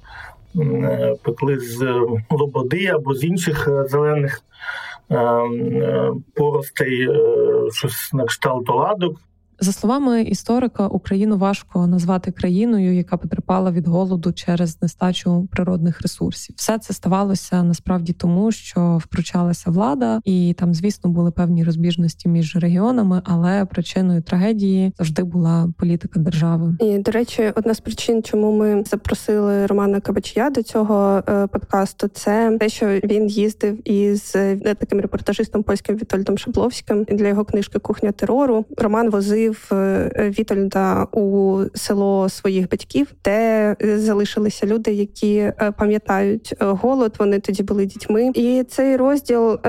Е, 0.55 1.15
пекли 1.24 1.60
з 1.60 2.01
лободи 2.29 2.86
або 2.88 3.13
з 3.13 3.24
інших 3.24 3.70
зелених 3.88 4.41
поростей, 6.36 7.08
щось 7.72 8.13
на 8.13 8.25
кшталт 8.25 8.70
оладок. 8.70 9.20
За 9.63 9.71
словами 9.71 10.21
історика, 10.21 10.87
Україну 10.87 11.37
важко 11.37 11.87
назвати 11.87 12.31
країною, 12.31 12.95
яка 12.95 13.17
потерпала 13.17 13.71
від 13.71 13.87
голоду 13.87 14.33
через 14.33 14.81
нестачу 14.81 15.47
природних 15.51 16.01
ресурсів. 16.01 16.55
Все 16.57 16.77
це 16.77 16.93
ставалося 16.93 17.63
насправді 17.63 18.13
тому, 18.13 18.51
що 18.51 18.97
втручалася 19.03 19.71
влада, 19.71 20.21
і 20.25 20.55
там, 20.59 20.73
звісно, 20.73 21.09
були 21.09 21.31
певні 21.31 21.63
розбіжності 21.63 22.29
між 22.29 22.55
регіонами, 22.55 23.21
але 23.25 23.65
причиною 23.65 24.21
трагедії 24.21 24.93
завжди 24.97 25.23
була 25.23 25.69
політика 25.77 26.19
держави. 26.19 26.77
І 26.79 26.97
до 26.97 27.11
речі, 27.11 27.51
одна 27.55 27.73
з 27.73 27.79
причин, 27.79 28.23
чому 28.23 28.57
ми 28.57 28.83
запросили 28.83 29.65
Романа 29.65 29.99
Кабачія 29.99 30.49
до 30.49 30.63
цього 30.63 31.23
е, 31.29 31.47
подкасту, 31.47 32.07
це 32.07 32.57
те, 32.59 32.69
що 32.69 32.87
він 32.87 33.27
їздив 33.27 33.89
із 33.89 34.31
е, 34.35 34.57
таким 34.57 34.99
репортажистом 35.01 35.63
польським 35.63 35.95
Вітольдом 35.95 36.37
Шабловським 36.37 37.03
для 37.03 37.27
його 37.27 37.45
книжки 37.45 37.79
Кухня 37.79 38.11
терору. 38.11 38.65
Роман 38.77 39.09
возив 39.09 39.50
возив 39.51 39.70
е, 39.72 40.29
Вітольда 40.39 41.08
у 41.12 41.60
село 41.74 42.29
своїх 42.29 42.70
батьків, 42.70 43.08
де 43.24 43.75
залишилися 43.79 44.65
люди, 44.65 44.91
які 44.93 45.36
е, 45.38 45.74
пам'ятають 45.77 46.53
е, 46.62 46.65
голод. 46.65 47.15
Вони 47.20 47.39
тоді 47.39 47.63
були 47.63 47.86
дітьми, 47.86 48.31
і 48.36 48.63
цей 48.63 48.98
розділ 48.98 49.60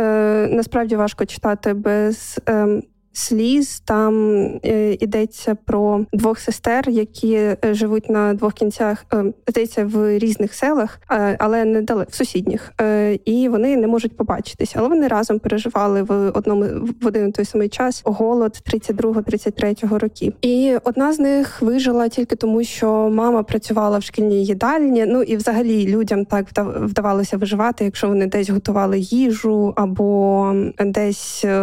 насправді 0.51 0.97
важко 0.97 1.25
читати 1.25 1.75
без 1.75 2.41
ем, 2.47 2.83
сліз. 3.13 3.81
Там 3.81 4.47
е, 4.65 4.93
йдеться 5.01 5.57
про 5.65 6.07
двох 6.13 6.39
сестер, 6.39 6.91
які 6.91 7.35
е, 7.35 7.57
живуть 7.65 8.11
на 8.11 8.35
двох 8.35 8.53
кінцях, 8.53 9.05
е, 9.13 9.25
здається, 9.49 9.85
в 9.85 10.19
різних 10.19 10.55
селах, 10.55 11.01
е, 11.11 11.37
але 11.39 11.65
недалеко 11.65 12.11
в 12.13 12.15
сусідніх, 12.15 12.73
е, 12.81 13.19
і 13.25 13.49
вони 13.49 13.77
не 13.77 13.87
можуть 13.87 14.17
побачитись. 14.17 14.73
Але 14.77 14.89
вони 14.89 15.09
разом 15.09 15.39
переживали 15.39 16.03
в 16.03 16.31
одному 16.31 16.65
в 17.03 17.07
один 17.07 17.33
той 17.33 17.45
самий 17.45 17.69
час 17.69 18.03
голод 18.05 18.63
32-33 18.67 19.99
років. 19.99 20.33
І 20.43 20.77
одна 20.85 21.13
з 21.13 21.19
них 21.19 21.63
вижила 21.63 22.09
тільки 22.09 22.37
тому, 22.37 22.65
що 22.65 23.11
мама 23.13 23.43
працювала 23.43 23.99
в 23.99 24.03
шкільній 24.03 24.45
їдальні. 24.45 25.07
Ну 25.07 25.23
і 25.23 25.37
взагалі 25.37 25.87
людям 25.87 26.25
так 26.25 26.47
вдавалося 26.77 27.37
виживати, 27.37 27.85
якщо 27.85 28.09
вони 28.09 28.27
десь 28.27 28.51
готували 28.51 28.99
їжу 28.99 29.73
або 29.77 30.55
десь 30.79 31.45
е, 31.45 31.61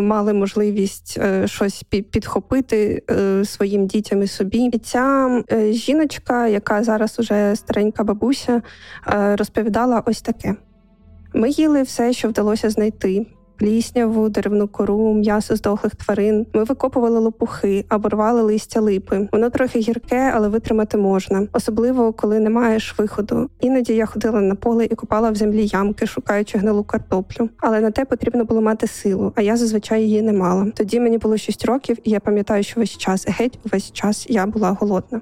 мали 0.00 0.32
можливість 0.32 0.87
можливість 0.88 1.18
е, 1.18 1.48
щось 1.48 1.82
підхопити 1.82 3.02
е, 3.10 3.44
своїм 3.44 3.86
дітям 3.86 4.22
і 4.22 4.26
собі. 4.26 4.58
І 4.58 4.78
ця 4.78 5.28
е, 5.52 5.72
жіночка, 5.72 6.48
яка 6.48 6.84
зараз 6.84 7.18
уже 7.18 7.56
старенька 7.56 8.04
бабуся, 8.04 8.62
розповідала 9.12 10.02
ось 10.06 10.22
таке: 10.22 10.54
ми 11.34 11.50
їли 11.50 11.82
все, 11.82 12.12
що 12.12 12.28
вдалося 12.28 12.70
знайти 12.70 13.26
плісняву, 13.58 14.28
деревну 14.28 14.68
кору, 14.68 15.14
м'ясо 15.14 15.56
з 15.56 15.60
дохлих 15.60 15.94
тварин. 15.94 16.46
Ми 16.54 16.64
викопували 16.64 17.18
лопухи 17.18 17.84
або 17.88 18.08
рвали 18.08 18.42
листя 18.42 18.80
липи. 18.80 19.28
Воно 19.32 19.50
трохи 19.50 19.78
гірке, 19.78 20.32
але 20.34 20.48
витримати 20.48 20.98
можна, 20.98 21.46
особливо 21.52 22.12
коли 22.12 22.40
не 22.40 22.50
маєш 22.50 22.98
виходу. 22.98 23.50
Іноді 23.60 23.94
я 23.94 24.06
ходила 24.06 24.40
на 24.40 24.54
поле 24.54 24.84
і 24.84 24.94
копала 24.94 25.30
в 25.30 25.34
землі 25.34 25.66
ямки, 25.66 26.06
шукаючи 26.06 26.58
гнилу 26.58 26.84
картоплю. 26.84 27.48
Але 27.58 27.80
на 27.80 27.90
те 27.90 28.04
потрібно 28.04 28.44
було 28.44 28.60
мати 28.60 28.86
силу, 28.86 29.32
а 29.36 29.42
я 29.42 29.56
зазвичай 29.56 30.02
її 30.02 30.22
не 30.22 30.32
мала. 30.32 30.72
Тоді 30.76 31.00
мені 31.00 31.18
було 31.18 31.36
6 31.36 31.64
років, 31.64 31.96
і 32.04 32.10
я 32.10 32.20
пам'ятаю, 32.20 32.62
що 32.62 32.80
весь 32.80 32.96
час 32.96 33.26
геть 33.28 33.58
увесь 33.66 33.92
час 33.92 34.26
я 34.30 34.46
була 34.46 34.70
голодна. 34.80 35.20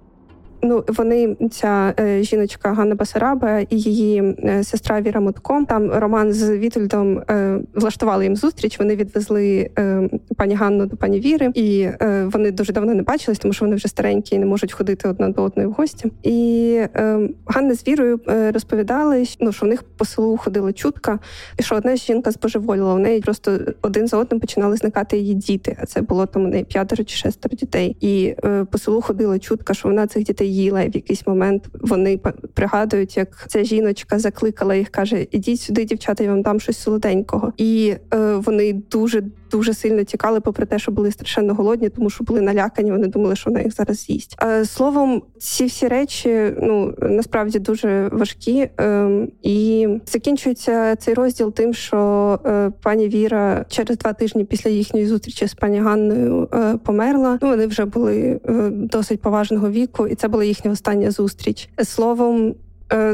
Ну 0.62 0.84
вони 0.88 1.36
ця 1.50 1.94
е, 2.00 2.22
жіночка 2.22 2.72
Ганна 2.72 2.94
Басараба 2.94 3.60
і 3.60 3.66
її 3.70 4.36
е, 4.44 4.64
сестра 4.64 5.00
Віра 5.00 5.20
Мутко. 5.20 5.64
Там 5.68 5.90
Роман 5.92 6.32
з 6.32 6.58
Вітольдом 6.58 7.18
е, 7.18 7.60
влаштували 7.74 8.24
їм 8.24 8.36
зустріч. 8.36 8.78
Вони 8.78 8.96
відвезли 8.96 9.70
е, 9.78 10.10
пані 10.36 10.54
Ганну 10.54 10.86
до 10.86 10.96
пані 10.96 11.20
Віри, 11.20 11.50
і 11.54 11.80
е, 11.80 12.28
вони 12.32 12.50
дуже 12.50 12.72
давно 12.72 12.94
не 12.94 13.02
бачились, 13.02 13.38
тому 13.38 13.54
що 13.54 13.64
вони 13.64 13.76
вже 13.76 13.88
старенькі 13.88 14.36
і 14.36 14.38
не 14.38 14.46
можуть 14.46 14.72
ходити 14.72 15.08
одна 15.08 15.28
до 15.28 15.42
одної 15.42 15.68
в 15.68 15.72
гості. 15.72 16.12
І 16.22 16.70
е, 16.94 17.28
Ганна 17.46 17.74
з 17.74 17.88
Вірою 17.88 18.20
розповідали, 18.26 19.24
ну 19.40 19.52
що 19.52 19.66
в 19.66 19.68
них 19.68 19.82
по 19.82 20.04
селу 20.04 20.36
ходила 20.36 20.72
чутка, 20.72 21.18
і 21.58 21.62
що 21.62 21.74
одна 21.74 21.96
жінка 21.96 22.30
збожеволіла. 22.30 22.94
В 22.94 22.98
неї 22.98 23.20
просто 23.20 23.58
один 23.82 24.08
за 24.08 24.16
одним 24.16 24.40
починали 24.40 24.76
зникати 24.76 25.18
її 25.18 25.34
діти. 25.34 25.76
А 25.82 25.86
це 25.86 26.02
було 26.02 26.26
там 26.26 26.44
у 26.44 26.48
неї 26.48 26.64
п'ятеро 26.64 27.04
чи 27.04 27.16
шестеро 27.16 27.56
дітей. 27.56 27.96
І 28.00 28.34
по 28.70 28.78
селу 28.78 29.00
ходила 29.00 29.38
чутка, 29.38 29.74
що 29.74 29.88
вона 29.88 30.06
цих 30.06 30.24
дітей 30.24 30.45
їла. 30.46 30.82
І 30.82 30.88
в 30.88 30.94
якийсь 30.94 31.26
момент 31.26 31.68
вони 31.80 32.20
пригадують, 32.54 33.16
як 33.16 33.48
ця 33.48 33.64
жіночка 33.64 34.18
закликала 34.18 34.74
їх, 34.74 34.88
каже: 34.88 35.26
Ідіть 35.30 35.60
сюди, 35.60 35.84
дівчата, 35.84 36.24
я 36.24 36.30
вам 36.30 36.42
дам 36.42 36.60
щось 36.60 36.78
солоденького. 36.78 37.52
І 37.56 37.94
е, 38.14 38.34
вони 38.34 38.72
дуже 38.72 39.22
дуже 39.56 39.74
сильно 39.74 40.04
тікали, 40.04 40.40
попри 40.40 40.66
те, 40.66 40.78
що 40.78 40.92
були 40.92 41.12
страшенно 41.12 41.54
голодні, 41.54 41.88
тому 41.88 42.10
що 42.10 42.24
були 42.24 42.40
налякані. 42.40 42.92
Вони 42.92 43.06
думали, 43.06 43.36
що 43.36 43.50
вона 43.50 43.62
їх 43.62 43.74
зараз 43.74 43.96
з'їсть. 43.96 44.36
Словом, 44.64 45.22
ці 45.38 45.64
всі 45.64 45.88
речі 45.88 46.52
ну 46.62 46.94
насправді 46.98 47.58
дуже 47.58 48.08
важкі, 48.12 48.68
ем, 48.76 49.28
і 49.42 49.88
закінчується 50.06 50.96
цей 50.96 51.14
розділ 51.14 51.52
тим, 51.52 51.74
що 51.74 52.40
е, 52.46 52.70
пані 52.82 53.08
Віра 53.08 53.64
через 53.68 53.98
два 53.98 54.12
тижні 54.12 54.44
після 54.44 54.70
їхньої 54.70 55.06
зустрічі 55.06 55.46
з 55.46 55.54
пані 55.54 55.80
Ганною 55.80 56.48
е, 56.54 56.78
померла. 56.84 57.38
Ну 57.42 57.48
вони 57.48 57.66
вже 57.66 57.84
були 57.84 58.40
е, 58.48 58.70
досить 58.72 59.20
поважного 59.20 59.70
віку, 59.70 60.06
і 60.06 60.14
це 60.14 60.28
була 60.28 60.44
їхня 60.44 60.70
остання 60.70 61.10
зустріч. 61.10 61.68
Словом, 61.84 62.54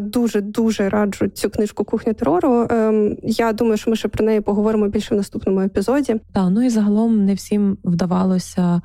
Дуже 0.03 0.41
дуже 0.41 0.89
раджу 0.89 1.29
цю 1.29 1.51
книжку 1.51 1.85
Кухня 1.85 2.13
терору. 2.13 2.67
Ем, 2.71 3.17
я 3.23 3.53
думаю, 3.53 3.77
що 3.77 3.91
ми 3.91 3.97
ще 3.97 4.09
про 4.09 4.25
неї 4.25 4.41
поговоримо 4.41 4.89
більше 4.89 5.15
в 5.15 5.17
наступному 5.17 5.61
епізоді. 5.61 6.17
Так, 6.33 6.49
ну 6.51 6.63
і 6.63 6.71
загалом 6.71 7.25
не 7.25 7.35
всім 7.35 7.79
вдавалося 7.85 8.81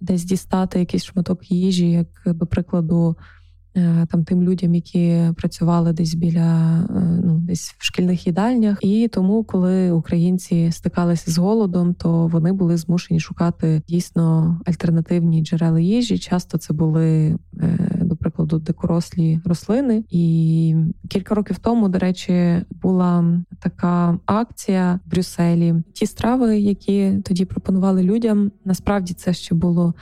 десь 0.00 0.24
дістати 0.24 0.78
якийсь 0.78 1.04
шматок 1.04 1.50
їжі, 1.50 1.90
як 1.90 2.06
до 2.26 2.46
прикладу. 2.46 3.16
Е, 3.78 4.06
там 4.10 4.24
тим 4.24 4.42
людям, 4.42 4.74
які 4.74 5.20
працювали 5.36 5.92
десь 5.92 6.14
біля 6.14 6.78
е, 6.90 7.20
ну 7.24 7.38
десь 7.38 7.74
в 7.78 7.84
шкільних 7.84 8.26
їдальнях, 8.26 8.78
і 8.80 9.08
тому, 9.08 9.44
коли 9.44 9.90
українці 9.90 10.72
стикалися 10.72 11.30
з 11.30 11.38
голодом, 11.38 11.94
то 11.94 12.26
вони 12.26 12.52
були 12.52 12.76
змушені 12.76 13.20
шукати 13.20 13.82
дійсно 13.88 14.60
альтернативні 14.66 15.42
джерела 15.42 15.80
їжі. 15.80 16.18
Часто 16.18 16.58
це 16.58 16.74
були 16.74 17.36
до 18.48 18.58
дикорослі 18.58 19.40
рослини. 19.44 20.04
І 20.10 20.74
кілька 21.08 21.34
років 21.34 21.58
тому, 21.58 21.88
до 21.88 21.98
речі, 21.98 22.62
була 22.82 23.40
така 23.60 24.18
акція 24.26 25.00
в 25.06 25.10
Брюсселі. 25.10 25.74
Ті 25.92 26.06
страви, 26.06 26.58
які 26.58 27.12
тоді 27.24 27.44
пропонували 27.44 28.02
людям, 28.02 28.52
насправді 28.64 29.14
це 29.14 29.32
ще 29.32 29.54
було. 29.54 29.94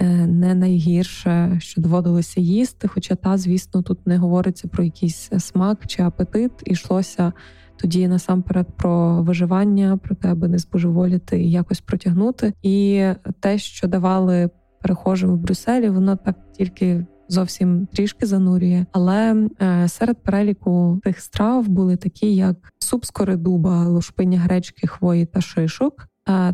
Е, 0.00 0.26
не 0.26 0.54
найгірше, 0.54 1.56
що 1.60 1.80
доводилося 1.80 2.40
їсти. 2.40 2.88
Хоча 2.88 3.14
та, 3.14 3.36
звісно, 3.36 3.82
тут 3.82 4.06
не 4.06 4.18
говориться 4.18 4.68
про 4.68 4.84
якийсь 4.84 5.30
смак 5.38 5.86
чи 5.86 6.02
апетит, 6.02 6.52
ішлося 6.64 7.32
тоді 7.76 8.08
насамперед 8.08 8.66
про 8.76 9.22
виживання, 9.22 9.96
про 9.96 10.14
те, 10.14 10.32
аби 10.32 10.48
не 10.48 10.58
збожеволіти 10.58 11.42
і 11.42 11.50
якось 11.50 11.80
протягнути. 11.80 12.52
І 12.62 13.04
те, 13.40 13.58
що 13.58 13.88
давали 13.88 14.50
перехожим 14.82 15.30
в 15.30 15.36
Брюсселі, 15.36 15.88
воно 15.88 16.16
так 16.16 16.36
тільки. 16.52 17.06
Зовсім 17.28 17.86
трішки 17.86 18.26
занурює, 18.26 18.86
але 18.92 19.48
е, 19.60 19.88
серед 19.88 20.22
переліку 20.22 21.00
тих 21.04 21.20
страв 21.20 21.68
були 21.68 21.96
такі, 21.96 22.34
як 22.34 22.72
суп 22.78 23.04
з 23.04 23.10
коридуба, 23.10 23.84
лушпиня 23.88 24.38
гречки, 24.38 24.86
хвої 24.86 25.26
та 25.26 25.40
шишок, 25.40 26.08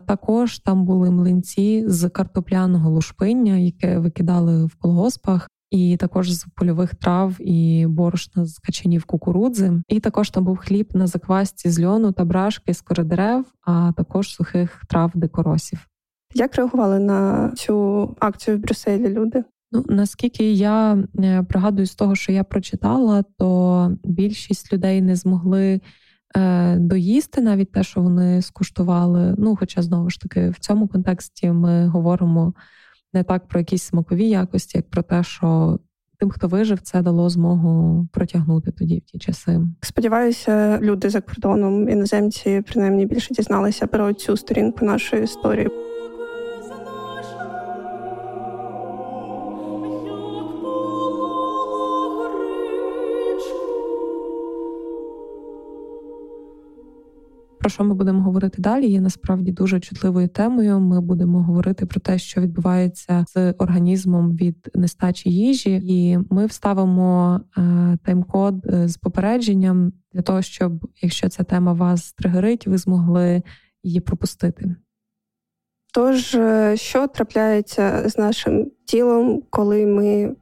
також 0.07 0.59
там 0.59 0.85
були 0.85 1.11
млинці 1.11 1.85
з 1.87 2.09
картопляного 2.09 2.91
лушпиння, 2.91 3.57
яке 3.57 3.99
викидали 3.99 4.65
в 4.65 4.75
колгоспах. 4.75 5.49
І 5.71 5.97
також 5.97 6.33
з 6.33 6.47
польових 6.55 6.95
трав 6.95 7.37
і 7.41 7.87
борошна 7.87 8.47
з 8.47 8.59
качанів 8.59 9.05
кукурудзи. 9.05 9.73
І 9.89 10.01
також 10.01 10.31
там 10.31 10.45
був 10.45 10.57
хліб 10.57 10.89
на 10.95 11.07
заквасці 11.07 11.71
з 11.71 11.85
льону 11.85 12.13
та 12.13 12.25
брашки 12.25 12.75
з 12.75 12.81
коридерев, 12.81 13.45
а 13.63 13.93
також 13.97 14.35
сухих 14.35 14.83
трав 14.89 15.11
дикоросів. 15.15 15.89
Як 16.35 16.55
реагували 16.55 16.99
на 16.99 17.51
цю 17.57 18.09
акцію 18.21 18.57
в 18.57 18.61
Брюсселі 18.61 19.09
люди? 19.09 19.45
Ну 19.75 19.85
наскільки 19.89 20.53
я 20.53 21.05
е, 21.19 21.43
пригадую 21.43 21.87
з 21.87 21.95
того, 21.95 22.15
що 22.15 22.33
я 22.33 22.45
прочитала, 22.45 23.25
то 23.39 23.91
більшість 24.05 24.73
людей 24.73 25.03
не 25.03 25.17
змогли 25.17 25.81
Е, 26.37 26.77
доїсти 26.77 27.41
навіть 27.41 27.73
те, 27.73 27.83
що 27.83 28.01
вони 28.01 28.43
скуштували. 28.43 29.35
Ну, 29.39 29.57
хоча 29.57 29.83
знову 29.83 30.11
ж 30.11 30.21
таки 30.21 30.51
в 30.51 30.59
цьому 30.59 30.89
контексті 30.89 31.51
ми 31.51 31.87
говоримо 31.87 32.55
не 33.13 33.23
так 33.23 33.49
про 33.49 33.61
якісь 33.61 33.83
смакові 33.83 34.29
якості, 34.29 34.79
як 34.79 34.91
про 34.91 35.03
те, 35.03 35.23
що 35.23 35.79
тим, 36.19 36.31
хто 36.31 36.49
вижив, 36.49 36.81
це 36.81 37.03
дало 37.03 37.29
змогу 37.29 38.07
протягнути 38.13 38.71
тоді 38.71 38.99
в 38.99 39.01
ті 39.01 39.19
часи. 39.19 39.61
Сподіваюся, 39.81 40.79
люди 40.83 41.11
за 41.11 41.21
кордоном 41.21 41.89
іноземці 41.89 42.63
принаймні 42.73 43.07
більше 43.07 43.35
дізналися 43.35 43.87
про 43.87 44.13
цю 44.13 44.37
сторінку 44.37 44.85
нашої 44.85 45.25
історії. 45.25 45.69
Про 57.65 57.71
що 57.71 57.85
ми 57.85 57.95
будемо 57.95 58.23
говорити 58.23 58.63
далі? 58.63 58.87
Є 58.87 59.01
насправді 59.01 59.53
дуже 59.53 59.81
чутливою 59.81 60.29
темою. 60.29 60.81
Ми 60.81 61.01
будемо 61.01 61.43
говорити 61.43 61.87
про 61.87 62.01
те, 62.01 62.19
що 62.19 62.41
відбувається 62.41 63.25
з 63.29 63.53
організмом 63.53 64.37
від 64.37 64.71
нестачі 64.75 65.31
їжі, 65.31 65.83
і 65.85 66.19
ми 66.31 66.47
вставимо 66.47 67.41
е, 67.57 67.61
тайм-код 68.05 68.67
е, 68.67 68.89
з 68.89 68.97
попередженням 68.97 69.93
для 70.13 70.23
того, 70.23 70.43
щоб 70.43 70.73
якщо 71.03 71.29
ця 71.29 71.43
тема 71.43 71.73
вас 71.73 72.13
тригерить, 72.13 72.67
ви 72.67 72.79
змогли 72.79 73.43
її 73.83 74.01
пропустити. 74.01 74.77
Тож, 75.95 76.35
е, 76.35 76.77
що 76.77 77.07
трапляється 77.07 78.09
з 78.09 78.19
нашим 78.19 78.71
тілом, 78.87 79.43
коли 79.51 79.87
ми 79.87 80.37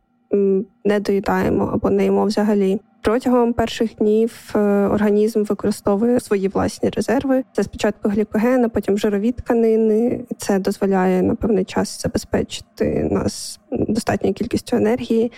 не 0.84 1.00
доїдаємо 1.00 1.64
або 1.64 1.90
не 1.90 2.04
їмо 2.04 2.24
взагалі? 2.24 2.80
Протягом 3.02 3.52
перших 3.52 3.94
днів 3.94 4.50
е, 4.54 4.58
організм 4.86 5.42
використовує 5.42 6.20
свої 6.20 6.48
власні 6.48 6.90
резерви. 6.90 7.44
Це 7.52 7.62
спочатку 7.62 8.08
глікоген, 8.08 8.64
а 8.64 8.68
потім 8.68 8.98
жирові 8.98 9.32
тканини. 9.32 10.20
Це 10.38 10.58
дозволяє 10.58 11.22
на 11.22 11.34
певний 11.34 11.64
час 11.64 12.02
забезпечити 12.02 13.08
нас 13.10 13.60
достатньою 13.70 14.34
кількістю 14.34 14.76
енергії. 14.76 15.32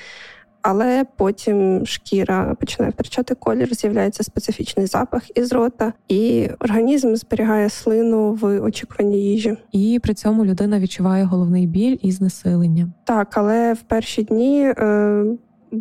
Але 0.62 1.05
потім 1.16 1.87
шкіра 1.87 2.55
починає 2.61 2.90
втрачати 2.90 3.35
колір, 3.35 3.74
з'являється 3.74 4.22
специфічний 4.22 4.87
запах 4.87 5.38
із 5.38 5.53
рота, 5.53 5.92
і 6.09 6.48
організм 6.61 7.14
зберігає 7.14 7.70
слину 7.70 8.33
в 8.33 8.61
очікуванні 8.61 9.18
їжі. 9.18 9.57
І 9.72 10.00
при 10.03 10.14
цьому 10.14 10.44
людина 10.44 10.79
відчуває 10.81 11.24
головний 11.24 11.66
біль 11.66 11.96
і 12.03 12.12
знесилення. 12.12 12.88
Так, 13.05 13.29
але 13.35 13.72
в 13.72 13.81
перші 13.81 14.22
дні 14.22 14.72
е, 14.79 15.24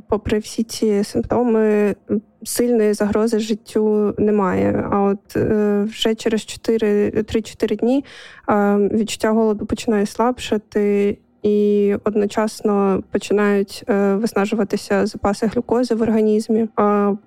попри 0.08 0.40
всі 0.40 0.64
ці 0.64 1.04
симптоми, 1.04 1.96
сильної 2.44 2.94
загрози 2.94 3.40
життю 3.40 4.16
немає. 4.18 4.88
А 4.92 5.02
от 5.02 5.36
е, 5.36 5.84
вже 5.84 6.16
через 6.16 6.42
3-4 6.42 7.78
дні 7.78 8.06
е, 8.50 8.76
відчуття 8.78 9.32
голоду 9.32 9.66
починає 9.66 10.06
слабшати. 10.06 11.18
І 11.44 11.96
одночасно 12.04 13.04
починають 13.12 13.84
е, 13.90 14.16
виснажуватися 14.16 15.06
запаси 15.06 15.48
глюкози 15.48 15.96
в 15.96 16.02
організмі. 16.02 16.68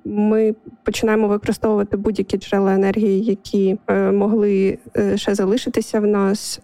Ми 0.05 0.55
починаємо 0.85 1.29
використовувати 1.29 1.97
будь-які 1.97 2.37
джерела 2.37 2.75
енергії, 2.75 3.25
які 3.25 3.79
могли 4.13 4.79
ще 5.15 5.35
залишитися 5.35 6.01
в 6.01 6.07
нас. 6.07 6.61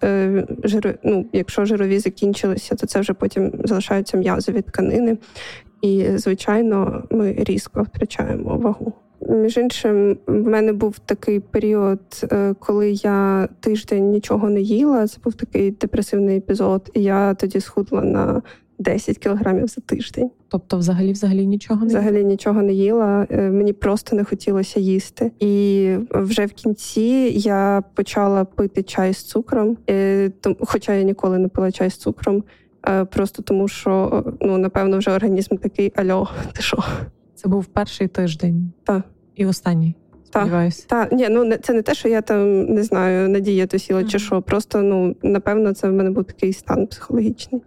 Жир, 0.64 0.98
ну, 1.04 1.26
якщо 1.32 1.64
жирові 1.64 1.98
закінчилися, 1.98 2.74
то 2.74 2.86
це 2.86 3.00
вже 3.00 3.12
потім 3.12 3.52
залишаються 3.64 4.16
м'язові 4.16 4.62
тканини. 4.62 5.16
І, 5.82 6.06
звичайно, 6.14 7.04
ми 7.10 7.34
різко 7.38 7.82
втрачаємо 7.82 8.56
вагу. 8.56 8.92
Між 9.28 9.56
іншим, 9.56 10.18
в 10.26 10.48
мене 10.48 10.72
був 10.72 10.98
такий 10.98 11.40
період, 11.40 12.00
е, 12.32 12.54
коли 12.58 12.90
я 12.90 13.48
тиждень 13.60 14.10
нічого 14.10 14.50
не 14.50 14.60
їла. 14.60 15.06
Це 15.06 15.18
був 15.24 15.34
такий 15.34 15.70
депресивний 15.70 16.38
епізод, 16.38 16.90
і 16.94 17.02
я 17.02 17.34
тоді 17.34 17.60
схудла 17.60 18.02
на 18.02 18.42
10 18.78 19.18
кілограмів 19.18 19.66
за 19.66 19.80
тиждень. 19.80 20.30
Тобто, 20.48 20.78
взагалі, 20.78 21.12
взагалі 21.12 21.46
нічого 21.46 21.80
не 21.80 21.86
взагалі 21.86 22.24
нічого 22.24 22.62
не 22.62 22.72
їла. 22.72 23.26
Е, 23.30 23.50
мені 23.50 23.72
просто 23.72 24.16
не 24.16 24.24
хотілося 24.24 24.80
їсти. 24.80 25.32
І 25.40 25.96
вже 26.10 26.46
в 26.46 26.52
кінці 26.52 27.32
я 27.34 27.82
почала 27.94 28.44
пити 28.44 28.82
чай 28.82 29.14
з 29.14 29.22
цукром, 29.22 29.76
е, 29.90 30.30
хоча 30.60 30.94
я 30.94 31.02
ніколи 31.02 31.38
не 31.38 31.48
пила 31.48 31.72
чай 31.72 31.90
з 31.90 31.96
цукром. 31.96 32.44
Е, 32.88 33.04
просто 33.04 33.42
тому, 33.42 33.68
що 33.68 34.24
ну 34.40 34.58
напевно 34.58 34.98
вже 34.98 35.10
організм 35.10 35.56
такий 35.56 35.92
альо, 35.96 36.28
ти 36.52 36.62
що? 36.62 36.84
Це 37.34 37.48
був 37.48 37.66
перший 37.66 38.08
тиждень. 38.08 38.72
Так. 38.84 39.02
І 39.34 39.46
останній. 39.46 39.94
Сподіваюся. 40.24 40.84
Та 40.88 41.08
ні, 41.12 41.28
ну 41.28 41.56
це 41.56 41.72
не 41.72 41.82
те, 41.82 41.94
що 41.94 42.08
я 42.08 42.20
там 42.22 42.64
не 42.64 42.82
знаю, 42.82 43.28
надія 43.28 43.66
то 43.66 43.78
сіла 43.78 44.00
mm-hmm. 44.00 44.08
чи 44.08 44.18
що. 44.18 44.42
Просто 44.42 44.82
ну 44.82 45.16
напевно, 45.22 45.74
це 45.74 45.88
в 45.88 45.92
мене 45.92 46.10
був 46.10 46.24
такий 46.24 46.52
стан 46.52 46.86
психологічний. 46.86 47.62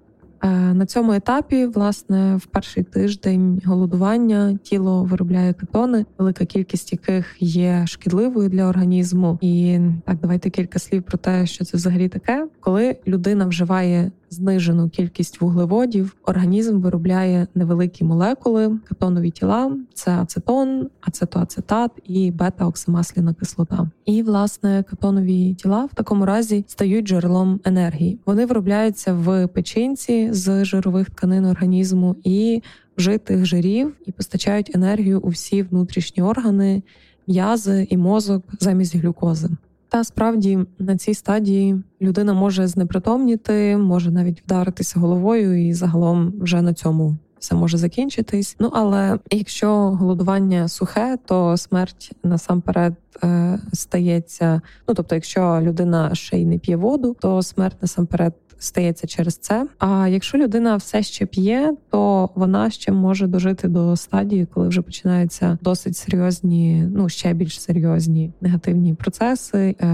Е, 0.46 0.74
на 0.74 0.86
цьому 0.86 1.14
етапі, 1.14 1.66
власне, 1.66 2.36
в 2.36 2.46
перший 2.46 2.84
тиждень 2.84 3.62
голодування 3.66 4.60
тіло 4.64 5.04
виробляє 5.04 5.54
кетони, 5.54 6.06
велика 6.18 6.46
кількість 6.46 6.92
яких 6.92 7.36
є 7.40 7.84
шкідливою 7.88 8.50
для 8.50 8.66
організму. 8.66 9.38
І 9.42 9.80
так, 10.06 10.18
давайте 10.22 10.50
кілька 10.50 10.80
слів 10.80 11.04
про 11.04 11.18
те, 11.18 11.46
що 11.46 11.66
це 11.66 11.78
взагалі 11.78 12.10
таке, 12.10 12.48
коли 12.60 12.96
людина 13.08 13.46
вживає 13.46 14.12
знижену 14.30 14.90
кількість 14.90 15.42
вуглеводів, 15.42 16.16
організм 16.26 16.80
виробляє 16.80 17.48
невеликі 17.56 18.04
молекули, 18.04 18.80
кетонові 18.88 19.32
тіла, 19.32 19.72
це 19.94 20.12
ацетон, 20.12 20.90
ацетоацетат 21.02 21.92
і 22.04 22.32
бета-оксимасляна 22.32 23.34
кислота. 23.34 23.90
І 24.06 24.24
власне 24.24 24.84
кетонові 24.90 25.54
тіла 25.54 25.86
в 25.86 25.94
такому 25.96 26.26
разі 26.26 26.66
стають 26.68 27.08
джерелом 27.08 27.60
енергії. 27.64 28.20
Вони 28.26 28.46
виробляються 28.46 29.14
в 29.14 29.48
печінці 29.48 30.34
з 30.36 30.66
жирових 30.66 31.10
тканин 31.10 31.46
організму 31.46 32.16
і 32.24 32.62
вжитих 32.98 33.46
жирів 33.46 33.96
і 34.06 34.12
постачають 34.12 34.72
енергію 34.76 35.20
у 35.20 35.28
всі 35.28 35.64
внутрішні 35.64 36.24
органи, 36.24 36.84
м'язи 37.28 37.88
і 37.90 37.98
мозок 37.98 38.44
замість 38.60 38.96
глюкози. 38.96 39.50
Та 39.90 40.04
справді 40.04 40.60
на 40.80 40.98
цій 40.98 41.14
стадії 41.14 41.84
людина 42.02 42.34
може 42.34 42.68
знепритомніти, 42.68 43.78
може 43.78 44.12
навіть 44.12 44.42
вдаритися 44.42 45.00
головою, 45.00 45.68
і 45.68 45.74
загалом 45.74 46.34
вже 46.40 46.62
на 46.62 46.74
цьому 46.74 47.18
все 47.40 47.56
може 47.56 47.78
закінчитись. 47.78 48.56
Ну 48.60 48.70
але 48.74 49.20
якщо 49.32 49.70
голодування 49.76 50.68
сухе, 50.68 51.18
то 51.26 51.58
смерть 51.58 52.12
насамперед 52.24 52.94
е, 53.24 53.60
стається. 53.74 54.62
Ну 54.88 54.94
тобто, 54.96 55.16
якщо 55.16 55.60
людина 55.62 56.16
ще 56.16 56.38
й 56.38 56.46
не 56.46 56.58
п'є 56.58 56.76
воду, 56.76 57.16
то 57.20 57.44
смерть 57.44 57.78
насамперед 57.82 58.34
стається 58.60 59.08
через 59.08 59.38
це. 59.38 59.68
А 59.80 60.08
якщо 60.08 60.38
людина 60.38 60.76
все 60.76 61.04
ще 61.04 61.26
п'є, 61.26 61.74
то 61.90 62.30
вона 62.36 62.70
ще 62.70 62.92
може 62.92 63.28
дожити 63.28 63.68
до 63.68 63.96
стадії, 63.96 64.48
коли 64.54 64.68
вже 64.68 64.82
починаються 64.82 65.58
досить 65.62 65.98
серйозні, 65.98 66.90
ну 66.96 67.10
ще 67.10 67.34
більш 67.34 67.62
серйозні 67.62 68.32
негативні 68.42 68.94
процеси. 68.94 69.76
Е, 69.82 69.86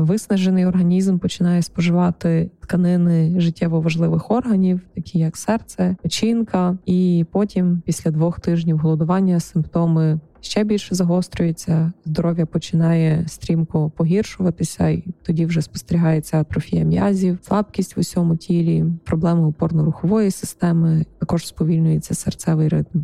Виснажений 0.00 0.66
організм 0.66 1.18
починає 1.18 1.62
споживати 1.62 2.50
тканини 2.64 3.40
життєво 3.40 3.80
важливих 3.80 4.30
органів, 4.30 4.80
такі 4.94 5.18
як 5.18 5.36
серце, 5.36 5.96
печінка, 6.02 6.78
і 6.86 7.24
потім, 7.32 7.82
після 7.86 8.10
двох 8.10 8.40
тижнів 8.40 8.78
голодування, 8.78 9.40
симптоми 9.40 10.20
ще 10.40 10.64
більше 10.64 10.94
загострюється, 10.94 11.92
здоров'я 12.04 12.46
починає 12.46 13.24
стрімко 13.28 13.90
погіршуватися, 13.96 14.88
і 14.88 15.04
тоді 15.22 15.46
вже 15.46 15.62
спостерігається 15.62 16.40
атрофія 16.40 16.84
м'язів, 16.84 17.38
слабкість 17.42 17.96
в 17.96 18.00
усьому 18.00 18.36
тілі, 18.36 18.84
проблеми 19.04 19.48
опорно-рухової 19.48 20.30
системи, 20.30 21.04
також 21.18 21.46
сповільнюється 21.46 22.14
серцевий 22.14 22.68
ритм. 22.68 22.98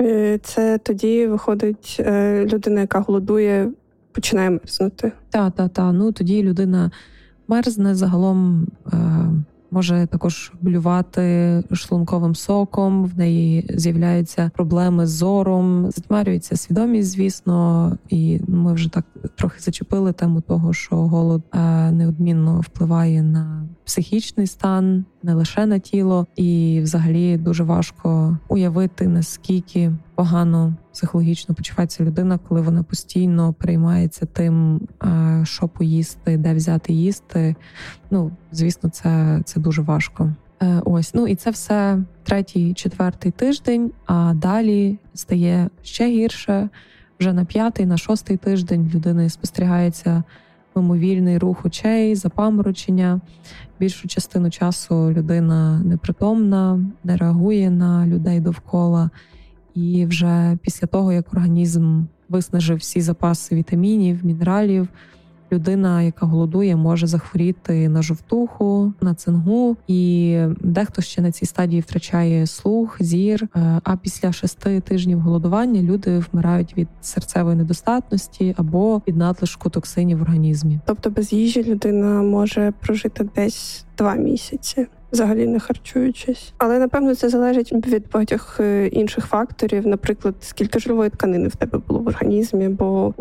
Е, 0.00 0.38
це 0.42 0.78
тоді 0.78 1.26
виходить 1.26 1.96
е, 2.00 2.44
людина, 2.52 2.80
яка 2.80 3.00
голодує, 3.00 3.70
починає 4.12 4.50
мерзнути. 4.50 5.12
Так, 5.30 5.54
так, 5.54 5.72
так. 5.72 5.92
Ну 5.94 6.12
тоді 6.12 6.42
людина 6.42 6.90
мерзне 7.48 7.94
загалом. 7.94 8.66
Е, 8.92 8.98
може 9.72 10.06
також 10.10 10.52
блювати 10.60 11.62
шлунковим 11.72 12.34
соком. 12.34 13.04
В 13.04 13.18
неї 13.18 13.66
з'являються 13.74 14.50
проблеми 14.54 15.06
з 15.06 15.10
зором, 15.10 15.90
затьмарюється 15.90 16.56
свідомість, 16.56 17.10
звісно, 17.10 17.92
і 18.08 18.40
ми 18.48 18.72
вже 18.72 18.88
так 18.88 19.04
трохи 19.34 19.60
зачепили 19.60 20.12
тему 20.12 20.40
того, 20.40 20.72
що 20.72 20.96
голод 20.96 21.42
е, 21.54 21.90
неодмінно 21.90 22.60
впливає 22.60 23.22
на 23.22 23.66
психічний 23.84 24.46
стан, 24.46 25.04
не 25.22 25.34
лише 25.34 25.66
на 25.66 25.78
тіло, 25.78 26.26
і 26.36 26.80
взагалі 26.82 27.36
дуже 27.36 27.64
важко 27.64 28.38
уявити 28.48 29.08
наскільки 29.08 29.92
погано 30.14 30.74
психологічно 30.92 31.54
почувається 31.54 32.04
людина, 32.04 32.38
коли 32.48 32.60
вона 32.60 32.82
постійно 32.82 33.52
переймається 33.52 34.26
тим, 34.26 34.80
що 35.42 35.68
поїсти, 35.68 36.36
де 36.36 36.54
взяти 36.54 36.92
їсти. 36.92 37.54
Ну 38.10 38.30
звісно, 38.52 38.90
це, 38.90 39.40
це 39.44 39.60
дуже 39.60 39.82
важко. 39.82 40.32
Е, 40.62 40.82
ось 40.84 41.14
ну 41.14 41.26
і 41.26 41.34
це 41.34 41.50
все 41.50 41.98
третій, 42.22 42.74
четвертий 42.74 43.32
тиждень. 43.32 43.92
А 44.06 44.34
далі 44.34 44.98
стає 45.14 45.70
ще 45.82 46.08
гірше. 46.08 46.68
Вже 47.20 47.32
на 47.32 47.44
п'ятий, 47.44 47.86
на 47.86 47.96
шостий 47.96 48.36
тиждень 48.36 48.90
людини 48.94 49.30
спостерігається 49.30 50.22
мимовільний 50.74 51.38
рух 51.38 51.66
очей, 51.66 52.14
запаморочення. 52.14 53.20
Більшу 53.80 54.08
частину 54.08 54.50
часу 54.50 55.12
людина 55.12 55.82
непритомна, 55.84 56.84
не 57.04 57.16
реагує 57.16 57.70
на 57.70 58.06
людей 58.06 58.40
довкола. 58.40 59.10
І 59.74 60.06
вже 60.06 60.58
після 60.62 60.86
того, 60.86 61.12
як 61.12 61.32
організм 61.32 62.02
виснажив 62.28 62.76
всі 62.76 63.00
запаси 63.00 63.54
вітамінів, 63.54 64.24
мінералів, 64.24 64.88
людина, 65.52 66.02
яка 66.02 66.26
голодує, 66.26 66.76
може 66.76 67.06
захворіти 67.06 67.88
на 67.88 68.02
жовтуху, 68.02 68.92
на 69.00 69.14
цингу, 69.14 69.76
і 69.86 70.38
дехто 70.60 71.02
ще 71.02 71.22
на 71.22 71.32
цій 71.32 71.46
стадії 71.46 71.80
втрачає 71.80 72.46
слух, 72.46 72.96
зір. 73.00 73.48
Е, 73.56 73.80
а 73.84 73.96
після 73.96 74.32
шести 74.32 74.80
тижнів 74.80 75.20
голодування 75.20 75.82
люди 75.82 76.22
вмирають 76.32 76.76
від 76.78 76.88
серцевої 77.00 77.56
недостатності 77.56 78.54
або 78.56 79.02
від 79.08 79.16
надлишку 79.16 79.70
токсинів 79.70 80.18
в 80.18 80.22
організмі. 80.22 80.80
Тобто 80.86 81.10
без 81.10 81.32
їжі 81.32 81.64
людина 81.64 82.22
може 82.22 82.72
прожити 82.80 83.28
десь 83.34 83.84
два 83.98 84.14
місяці 84.14 84.86
взагалі 85.12 85.46
не 85.46 85.60
харчуючись. 85.60 86.54
Але 86.58 86.78
напевно 86.78 87.14
це 87.14 87.28
залежить 87.28 87.72
від 87.72 88.04
багатьох 88.12 88.60
е, 88.60 88.86
інших 88.86 89.26
факторів, 89.26 89.86
наприклад, 89.86 90.34
скільки 90.40 90.78
жирової 90.78 91.10
тканини 91.10 91.48
в 91.48 91.56
тебе 91.56 91.78
було 91.88 92.00
в 92.00 92.08
організмі, 92.08 92.68
бо 92.68 93.14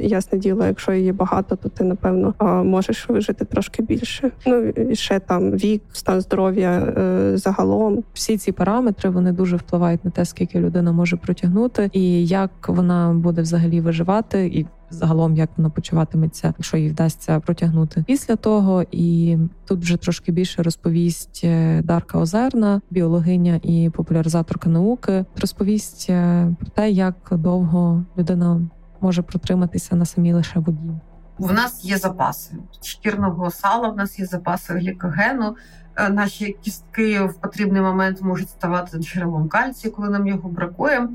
ясне 0.00 0.38
діло, 0.38 0.66
якщо 0.66 0.92
її 0.92 1.12
багато, 1.12 1.56
то 1.56 1.68
ти 1.68 1.84
напевно 1.84 2.34
можеш 2.64 3.08
вижити 3.08 3.44
трошки 3.44 3.82
більше. 3.82 4.30
Ну 4.46 4.68
і 4.68 4.94
ще 4.94 5.20
там 5.20 5.50
вік, 5.50 5.82
стан 5.92 6.20
здоров'я 6.20 6.70
е, 6.70 7.36
загалом. 7.36 8.04
Всі 8.14 8.38
ці 8.38 8.52
параметри 8.52 9.10
вони 9.10 9.32
дуже 9.32 9.56
впливають 9.56 10.04
на 10.04 10.10
те, 10.10 10.24
скільки 10.24 10.60
людина 10.60 10.92
може 10.92 11.16
протягнути, 11.16 11.90
і 11.92 12.26
як 12.26 12.50
вона 12.68 13.12
буде 13.12 13.42
взагалі 13.42 13.80
виживати 13.80 14.46
і 14.46 14.66
загалом, 14.90 15.36
як 15.36 15.50
вона 15.56 15.70
почуватиметься, 15.70 16.54
якщо 16.58 16.76
їй 16.76 16.88
вдасться 16.88 17.40
протягнути 17.40 18.04
після 18.06 18.36
того. 18.36 18.84
І 18.90 19.38
тут 19.64 19.80
вже 19.80 19.96
трошки 19.96 20.32
більше 20.32 20.62
розповість 20.62 21.40
е, 21.44 21.82
Дарка 21.82 22.18
Озерна, 22.18 22.80
біологиня 22.90 23.60
і 23.62 23.90
популяризаторка 23.90 24.70
науки. 24.70 25.24
Розповість 25.40 26.06
е, 26.10 26.48
про 26.60 26.70
те, 26.70 26.90
як 26.90 27.14
довго 27.30 28.04
людина 28.18 28.60
може 29.00 29.22
протриматися 29.22 29.96
на 29.96 30.04
самій 30.04 30.32
лише 30.32 30.58
воді. 30.58 30.90
В 31.38 31.52
нас 31.52 31.84
є 31.84 31.98
запаси 31.98 32.54
шкірного 32.82 33.50
сала. 33.50 33.88
В 33.88 33.96
нас 33.96 34.18
є 34.18 34.26
запаси 34.26 34.72
глікогену. 34.72 35.56
Е, 35.96 36.08
наші 36.08 36.56
кістки 36.62 37.20
в 37.20 37.34
потрібний 37.34 37.82
момент 37.82 38.22
можуть 38.22 38.50
ставати 38.50 38.98
джерелом 38.98 39.48
кальцію, 39.48 39.92
коли 39.92 40.08
нам 40.08 40.26
його 40.26 40.48
бракує. 40.48 41.08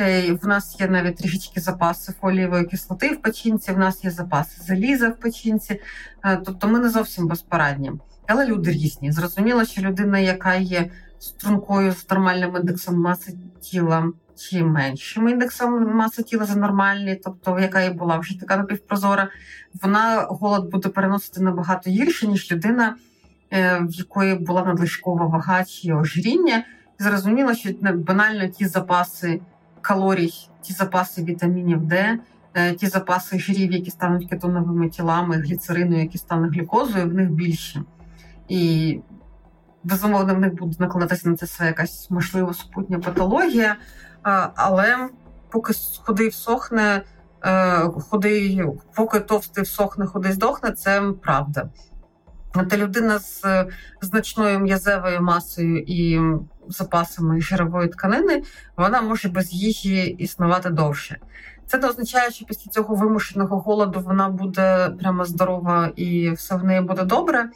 Е, 0.00 0.32
в 0.32 0.46
нас 0.46 0.80
є 0.80 0.88
навіть 0.88 1.16
трішечки 1.16 1.60
запаси 1.60 2.12
фолієвої 2.20 2.64
кислоти 2.64 3.08
в 3.08 3.22
печінці, 3.22 3.72
в 3.72 3.78
нас 3.78 4.04
є 4.04 4.10
запаси 4.10 4.62
заліза 4.64 5.08
в 5.08 5.16
печінці, 5.16 5.80
е, 6.24 6.36
тобто 6.36 6.68
ми 6.68 6.78
не 6.78 6.88
зовсім 6.88 7.26
безпорадні. 7.26 7.92
Але 8.26 8.46
люди 8.46 8.70
різні. 8.70 9.12
Зрозуміло, 9.12 9.64
що 9.64 9.82
людина, 9.82 10.18
яка 10.18 10.54
є 10.54 10.90
стрункою 11.18 11.92
з 11.92 12.10
нормальним 12.10 12.56
індексом 12.56 13.00
маси 13.00 13.34
тіла 13.60 14.12
чи 14.36 14.64
меншим 14.64 15.28
індексом 15.28 15.96
маси 15.96 16.22
тіла 16.22 16.44
за 16.44 16.56
нормальний, 16.56 17.20
тобто 17.24 17.58
яка 17.58 17.82
і 17.82 17.90
була 17.90 18.18
вже 18.18 18.40
така 18.40 18.56
напівпрозора, 18.56 19.28
вона 19.82 20.26
голод 20.30 20.70
буде 20.70 20.88
переносити 20.88 21.40
набагато 21.40 21.90
гірше, 21.90 22.26
ніж 22.26 22.52
людина, 22.52 22.96
е, 23.52 23.78
в 23.82 23.92
якої 23.92 24.34
була 24.34 24.64
надлишкова 24.64 25.26
вага 25.26 25.64
чи 25.64 25.92
ожиріння. 25.92 26.64
Зрозуміло, 26.98 27.54
що 27.54 27.70
банально 27.82 28.48
ті 28.48 28.66
запаси 28.66 29.40
калорій, 29.80 30.32
ті 30.62 30.72
запаси 30.72 31.24
вітамінів 31.24 31.86
Д, 31.86 32.18
е, 32.54 32.74
ті 32.74 32.86
запаси 32.86 33.38
жирів, 33.38 33.72
які 33.72 33.90
стануть 33.90 34.30
кетоновими 34.30 34.88
тілами, 34.88 35.36
гліцерину, 35.36 35.98
які 35.98 36.18
стануть 36.18 36.54
глюкозою, 36.54 37.10
в 37.10 37.14
них 37.14 37.30
більше. 37.30 37.82
І 38.48 39.00
безумовно, 39.84 40.34
в 40.34 40.38
них 40.38 40.54
буде 40.54 40.76
накладатися 40.78 41.28
на 41.28 41.36
це 41.36 41.46
все 41.46 41.66
якась 41.66 42.10
можливо 42.10 42.54
супутня 42.54 42.98
патологія. 42.98 43.76
Але 44.54 45.08
поки 45.50 45.72
худий 46.04 46.28
всохне, 46.28 47.02
е, 47.44 47.80
худий, 47.80 48.62
поки 48.94 49.20
товстий 49.20 49.64
всохне, 49.64 50.06
худий 50.06 50.32
здохне, 50.32 50.72
це 50.72 51.02
правда. 51.22 51.68
Та 52.52 52.76
людина 52.76 53.18
з 53.18 53.66
значною 54.00 54.60
м'язевою 54.60 55.22
масою 55.22 55.78
і 55.86 56.20
запасами 56.68 57.40
жирової 57.40 57.88
тканини, 57.88 58.42
вона 58.76 59.02
може 59.02 59.28
без 59.28 59.52
їжі 59.52 60.02
існувати 60.06 60.70
довше. 60.70 61.16
Це 61.66 61.78
не 61.78 61.88
означає, 61.88 62.30
що 62.30 62.44
після 62.44 62.70
цього 62.70 62.94
вимушеного 62.94 63.58
голоду 63.60 64.00
вона 64.00 64.28
буде 64.28 64.90
прямо 65.00 65.24
здорова 65.24 65.92
і 65.96 66.30
все 66.30 66.56
в 66.56 66.64
неї 66.64 66.80
буде 66.80 67.04
добре. 67.04 67.50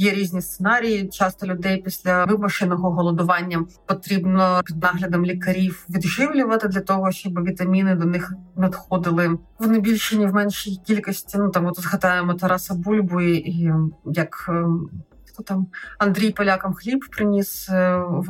Є 0.00 0.12
різні 0.12 0.42
сценарії. 0.42 1.08
Часто 1.08 1.46
людей 1.46 1.82
після 1.82 2.24
вимушеного 2.24 2.90
голодування 2.90 3.64
потрібно 3.86 4.60
під 4.64 4.82
наглядом 4.82 5.24
лікарів 5.24 5.86
відживлювати 5.90 6.68
для 6.68 6.80
того, 6.80 7.12
щоб 7.12 7.44
вітаміни 7.44 7.94
до 7.94 8.04
них 8.04 8.32
надходили 8.56 9.38
в 9.58 9.68
не 9.68 9.80
більшій, 9.80 10.18
ні 10.18 10.26
в 10.26 10.34
меншій 10.34 10.80
кількості. 10.86 11.38
Ну 11.38 11.48
там 11.48 11.66
от 11.66 11.80
згадаємо 11.80 12.34
Тараса 12.34 12.74
Бульбу 12.74 13.20
і 13.20 13.72
як 14.04 14.46
ем, 14.48 14.90
хто 15.28 15.42
там 15.42 15.66
Андрій 15.98 16.30
полякам 16.30 16.74
хліб 16.74 17.04
приніс 17.10 17.68
в, 17.68 18.26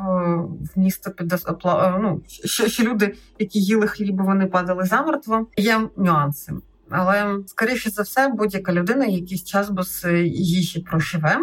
в 0.74 0.78
місто 0.78 1.10
під 1.10 1.34
ну, 2.00 2.22
ще, 2.26 2.68
ще 2.68 2.84
люди, 2.84 3.14
які 3.38 3.60
їли 3.60 3.86
хліб, 3.86 4.22
вони 4.22 4.46
падали 4.46 4.84
замертво. 4.84 5.46
Є 5.56 5.88
нюанси. 5.96 6.52
Але 6.90 7.38
скоріше 7.46 7.90
за 7.90 8.02
все, 8.02 8.28
будь-яка 8.28 8.72
людина 8.72 9.04
якийсь 9.04 9.44
час 9.44 9.70
без 9.70 10.06
їжі 10.32 10.80
проживе. 10.80 11.38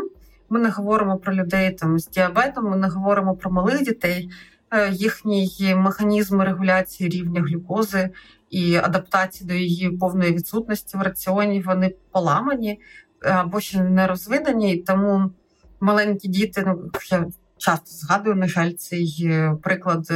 Ми 0.50 0.60
не 0.60 0.70
говоримо 0.70 1.18
про 1.18 1.34
людей 1.34 1.72
там 1.72 2.00
з 2.00 2.08
діабетом, 2.08 2.70
ми 2.70 2.78
не 2.78 2.88
говоримо 2.88 3.36
про 3.36 3.52
малих 3.52 3.84
дітей. 3.84 4.30
Е, 4.72 4.90
їхній 4.92 5.76
механізм 5.76 6.42
регуляції 6.42 7.10
рівня 7.10 7.42
глюкози 7.42 8.10
і 8.50 8.76
адаптації 8.76 9.48
до 9.48 9.54
її 9.54 9.92
повної 9.92 10.34
відсутності 10.34 10.98
в 10.98 11.02
раціоні 11.02 11.62
вони 11.62 11.96
поламані 12.12 12.80
е, 13.24 13.32
або 13.32 13.60
ще 13.60 13.84
не 13.84 14.08
розвидані. 14.08 14.78
Тому 14.78 15.32
маленькі 15.80 16.28
діти, 16.28 16.64
ну 16.68 16.92
я 17.12 17.26
часто 17.58 17.86
згадую, 17.88 18.36
на 18.36 18.48
жаль, 18.48 18.72
цей 18.72 19.18
е, 19.26 19.58
приклад 19.64 20.08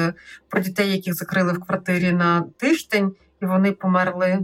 про 0.49 0.61
дітей, 0.61 0.91
яких 0.91 1.13
закрили 1.13 1.53
в 1.53 1.59
квартирі 1.59 2.11
на 2.11 2.41
тиждень, 2.57 3.11
і 3.41 3.45
вони 3.45 3.71
померли 3.71 4.39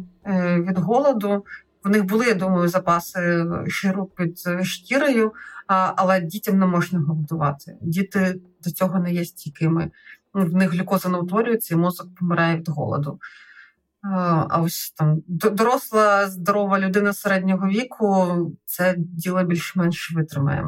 від 0.58 0.78
голоду. 0.78 1.46
В 1.84 1.90
них 1.90 2.06
були, 2.06 2.26
я 2.26 2.34
думаю, 2.34 2.68
запаси 2.68 3.46
широк 3.68 4.16
під 4.16 4.40
шкірою, 4.64 5.34
але 5.68 6.22
дітям 6.22 6.60
не 6.60 6.66
можна 6.66 7.00
голодувати. 7.00 7.78
Діти 7.82 8.42
до 8.64 8.72
цього 8.72 9.00
не 9.00 9.14
є 9.14 9.26
стійкими. 9.26 9.92
В 10.34 10.56
них 10.56 10.72
глюкоза 10.72 11.10
не 11.10 11.18
утворюється, 11.18 11.76
і 11.76 11.78
мозок 11.78 12.16
помирає 12.16 12.58
від 12.58 12.70
голоду. 12.70 13.20
А 14.50 14.62
ось 14.62 14.94
там 14.98 15.22
доросла, 15.28 16.30
здорова 16.30 16.80
людина 16.80 17.14
середнього 17.14 17.68
віку 17.68 18.52
це 18.66 18.96
діло 18.98 19.44
більш-менш 19.44 20.12
витримає. 20.12 20.68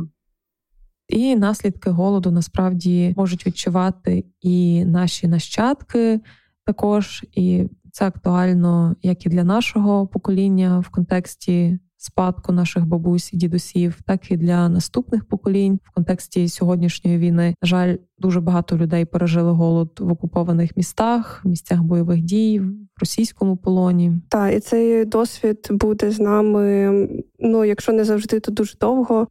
І 1.07 1.35
наслідки 1.35 1.89
голоду 1.89 2.31
насправді 2.31 3.13
можуть 3.17 3.47
відчувати 3.47 4.25
і 4.41 4.85
наші 4.85 5.27
нащадки 5.27 6.21
також, 6.65 7.25
і 7.31 7.69
це 7.91 8.07
актуально 8.07 8.95
як 9.01 9.25
і 9.25 9.29
для 9.29 9.43
нашого 9.43 10.07
покоління 10.07 10.79
в 10.79 10.89
контексті 10.89 11.79
спадку 11.97 12.51
наших 12.51 12.85
бабусь 12.85 13.33
і 13.33 13.37
дідусів, 13.37 13.99
так 14.05 14.31
і 14.31 14.37
для 14.37 14.69
наступних 14.69 15.25
поколінь 15.25 15.79
в 15.83 15.91
контексті 15.91 16.49
сьогоднішньої 16.49 17.17
війни. 17.17 17.55
На 17.61 17.67
жаль, 17.67 17.97
дуже 18.19 18.41
багато 18.41 18.77
людей 18.77 19.05
пережили 19.05 19.51
голод 19.51 19.89
в 19.99 20.11
окупованих 20.11 20.77
містах, 20.77 21.41
місцях 21.45 21.81
бойових 21.83 22.21
дій. 22.21 22.61
В 22.97 22.99
російському 22.99 23.57
полоні 23.57 24.11
Так, 24.29 24.53
і 24.53 24.59
цей 24.59 25.05
досвід 25.05 25.67
буде 25.71 26.11
з 26.11 26.19
нами. 26.19 26.91
Ну, 27.39 27.65
якщо 27.65 27.93
не 27.93 28.03
завжди, 28.03 28.39
то 28.39 28.51
дуже 28.51 28.73
довго, 28.81 29.27